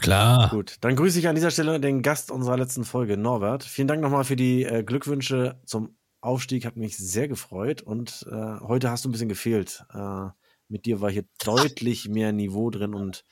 [0.00, 0.50] Klar.
[0.50, 3.64] Gut, dann grüße ich an dieser Stelle den Gast unserer letzten Folge, Norbert.
[3.64, 8.60] Vielen Dank nochmal für die äh, Glückwünsche zum Aufstieg, hat mich sehr gefreut und äh,
[8.60, 9.84] heute hast du ein bisschen gefehlt.
[9.94, 10.28] Äh,
[10.68, 13.24] mit dir war hier deutlich mehr Niveau drin und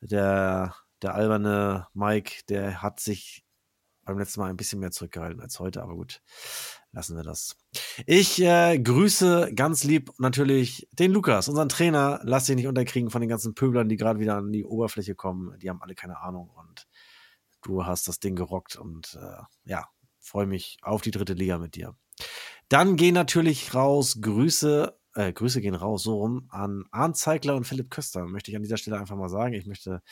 [0.00, 3.42] der, der alberne Mike, der hat sich
[4.04, 6.22] beim letzten Mal ein bisschen mehr zurückgehalten als heute, aber gut,
[6.96, 7.56] lassen wir das.
[8.06, 12.20] Ich äh, grüße ganz lieb natürlich den Lukas, unseren Trainer.
[12.22, 15.58] Lass dich nicht unterkriegen von den ganzen Pöblern, die gerade wieder an die Oberfläche kommen.
[15.58, 16.86] Die haben alle keine Ahnung und
[17.62, 19.86] du hast das Ding gerockt und äh, ja,
[20.20, 21.94] freue mich auf die dritte Liga mit dir.
[22.70, 27.66] Dann gehen natürlich raus Grüße äh, Grüße gehen raus, so rum, an Arndt Zeigler und
[27.66, 29.54] Philipp Köster, möchte ich an dieser Stelle einfach mal sagen.
[29.54, 30.02] Ich möchte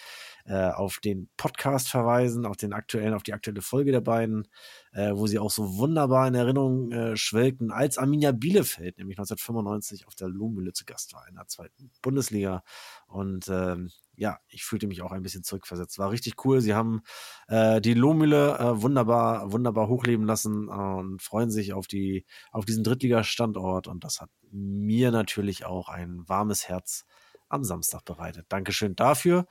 [0.46, 4.48] äh, auf den Podcast verweisen, auf den aktuellen, auf die aktuelle Folge der beiden,
[4.92, 10.06] äh, wo sie auch so wunderbar in Erinnerung äh, schwelgten, als Arminia Bielefeld, nämlich 1995
[10.06, 12.62] auf der Lohmühle zu Gast war in der zweiten Bundesliga.
[13.06, 15.98] Und ähm, ja, ich fühlte mich auch ein bisschen zurückversetzt.
[15.98, 16.60] War richtig cool.
[16.60, 17.02] Sie haben
[17.48, 22.64] äh, die Lohmühle äh, wunderbar, wunderbar hochleben lassen äh, und freuen sich auf die, auf
[22.64, 23.86] diesen Drittliga-Standort.
[23.88, 27.04] Und das hat mir natürlich auch ein warmes Herz
[27.48, 28.46] am Samstag bereitet.
[28.48, 29.46] Dankeschön dafür.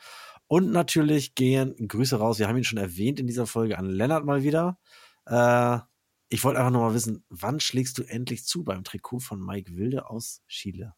[0.47, 2.39] Und natürlich gehen Grüße raus.
[2.39, 4.77] Wir haben ihn schon erwähnt in dieser Folge an Lennart mal wieder.
[5.25, 5.79] Äh,
[6.29, 9.75] ich wollte einfach nur mal wissen, wann schlägst du endlich zu beim Trikot von Mike
[9.75, 10.95] Wilde aus Chile?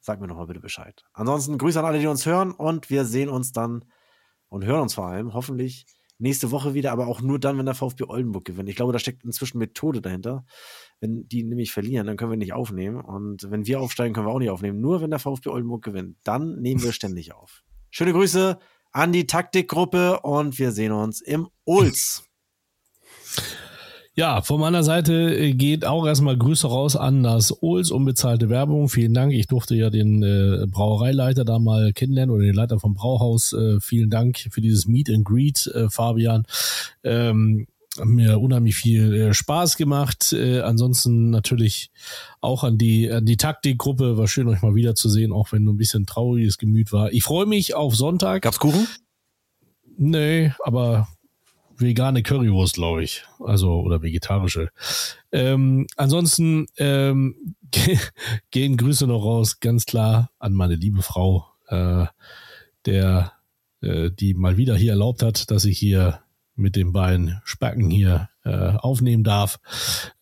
[0.00, 1.04] Sag mir doch mal bitte Bescheid.
[1.12, 3.84] Ansonsten Grüße an alle, die uns hören und wir sehen uns dann
[4.48, 5.86] und hören uns vor allem hoffentlich
[6.20, 8.68] nächste Woche wieder, aber auch nur dann, wenn der VfB Oldenburg gewinnt.
[8.68, 10.44] Ich glaube, da steckt inzwischen Methode dahinter.
[11.00, 13.00] Wenn die nämlich verlieren, dann können wir nicht aufnehmen.
[13.00, 14.80] Und wenn wir aufsteigen, können wir auch nicht aufnehmen.
[14.80, 17.62] Nur wenn der VfB Oldenburg gewinnt, dann nehmen wir ständig auf.
[17.90, 18.58] Schöne Grüße
[18.92, 22.24] an die Taktikgruppe und wir sehen uns im Ulz.
[24.20, 28.90] Ja, von meiner Seite äh, geht auch erstmal Grüße raus an das Ols, unbezahlte Werbung.
[28.90, 29.32] Vielen Dank.
[29.32, 33.54] Ich durfte ja den äh, Brauereileiter da mal kennenlernen oder den Leiter vom Brauhaus.
[33.54, 36.44] Äh, vielen Dank für dieses Meet and Greet, äh, Fabian.
[37.02, 37.66] Ähm,
[38.04, 40.34] mir unheimlich viel äh, Spaß gemacht.
[40.34, 41.90] Äh, ansonsten natürlich
[42.42, 44.18] auch an die an die Taktikgruppe.
[44.18, 47.10] War schön euch mal wiederzusehen, auch wenn nur ein bisschen trauriges Gemüt war.
[47.10, 48.42] Ich freue mich auf Sonntag.
[48.42, 48.86] Gab's Kuchen?
[49.96, 51.08] Nee, aber
[51.80, 53.24] vegane Currywurst, glaube ich.
[53.40, 54.70] Also, oder vegetarische.
[55.32, 57.54] Ähm, ansonsten ähm,
[58.50, 62.06] gehen Grüße noch raus, ganz klar, an meine liebe Frau, äh,
[62.86, 63.32] der,
[63.80, 66.20] äh, die mal wieder hier erlaubt hat, dass ich hier
[66.54, 69.58] mit den beiden Spacken hier äh, aufnehmen darf,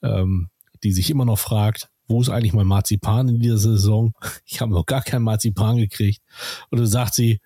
[0.02, 0.50] ähm,
[0.82, 4.14] die sich immer noch fragt, wo ist eigentlich mein Marzipan in dieser Saison?
[4.46, 6.22] Ich habe noch gar kein Marzipan gekriegt.
[6.70, 7.40] Und dann sagt sie,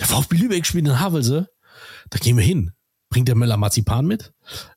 [0.00, 1.48] der VfB Lübeck spielt in Havelse,
[2.08, 2.72] da gehen wir hin
[3.10, 4.32] bringt der Müller Marzipan mit.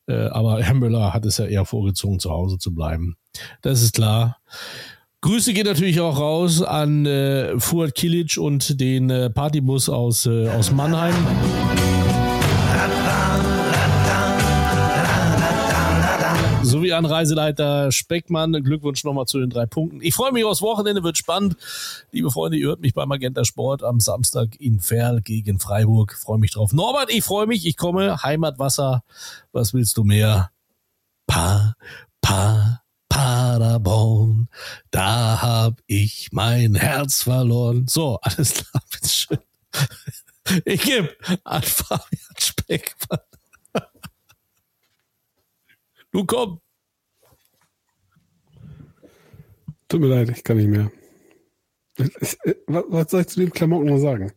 [0.07, 3.15] Äh, aber Herr Müller hat es ja eher vorgezogen, zu Hause zu bleiben.
[3.61, 4.37] Das ist klar.
[5.21, 10.49] Grüße geht natürlich auch raus an äh, Fuad Kilic und den äh, Partybus aus, äh,
[10.49, 11.15] aus Mannheim.
[16.73, 18.51] Sowie an Reiseleiter Speckmann.
[18.63, 20.01] Glückwunsch nochmal zu den drei Punkten.
[20.01, 21.55] Ich freue mich aufs Wochenende, wird spannend.
[22.11, 26.13] Liebe Freunde, ihr hört mich beim Magenta Sport am Samstag in Ferl gegen Freiburg.
[26.13, 26.73] Freue mich drauf.
[26.73, 28.23] Norbert, ich freue mich, ich komme.
[28.23, 29.03] Heimatwasser,
[29.51, 30.49] was willst du mehr?
[31.27, 31.75] Pa,
[32.21, 34.49] pa, Paderborn,
[34.89, 37.85] da hab ich mein Herz verloren.
[37.87, 39.37] So, alles klar, bitteschön.
[40.65, 43.19] Ich gebe an Fabian Speckmann.
[46.11, 46.62] Du komm.
[49.93, 50.91] Tut mir leid, ich kann nicht mehr.
[52.17, 54.31] Was, was soll ich zu den Klamotten noch sagen?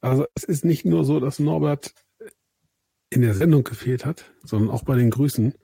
[0.00, 1.94] Also es ist nicht nur so, dass Norbert
[3.08, 5.54] in der Sendung gefehlt hat, sondern auch bei den Grüßen.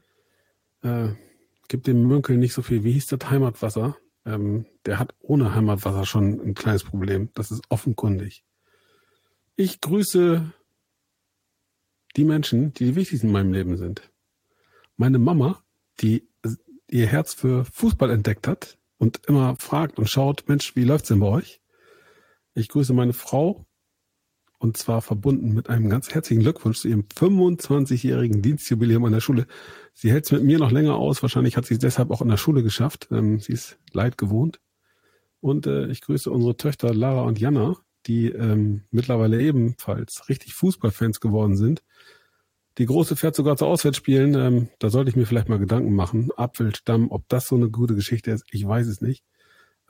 [0.84, 1.08] Äh,
[1.66, 2.84] gibt dem Münkel nicht so viel.
[2.84, 3.96] Wie hieß das Heimatwasser?
[4.24, 7.30] Ähm, der hat ohne Heimatwasser schon ein kleines Problem.
[7.34, 8.44] Das ist offenkundig.
[9.56, 10.52] Ich grüße
[12.14, 14.12] die Menschen, die die wichtigsten in meinem Leben sind
[14.96, 15.60] meine Mama,
[16.00, 16.28] die
[16.88, 21.18] ihr Herz für Fußball entdeckt hat und immer fragt und schaut, Mensch, wie läuft's denn
[21.18, 21.60] bei euch?
[22.54, 23.66] Ich grüße meine Frau
[24.60, 29.48] und zwar verbunden mit einem ganz herzlichen Glückwunsch zu ihrem 25-jährigen Dienstjubiläum an der Schule.
[29.92, 31.20] Sie hält es mit mir noch länger aus.
[31.20, 33.08] Wahrscheinlich hat sie es deshalb auch in der Schule geschafft.
[33.10, 34.60] Ähm, sie ist leid gewohnt.
[35.40, 37.74] Und äh, ich grüße unsere Töchter Lara und Jana,
[38.06, 41.82] die ähm, mittlerweile ebenfalls richtig Fußballfans geworden sind
[42.78, 44.34] die Große fährt sogar zu Auswärtsspielen.
[44.34, 46.30] Ähm, da sollte ich mir vielleicht mal Gedanken machen.
[46.36, 49.24] Apfelstamm, ob das so eine gute Geschichte ist, ich weiß es nicht.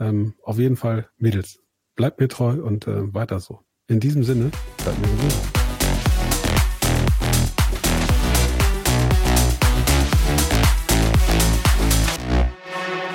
[0.01, 1.61] Ähm, auf jeden Fall, Mädels,
[1.95, 3.61] bleibt mir treu und äh, weiter so.
[3.87, 5.62] In diesem Sinne, bleibt mir gesund.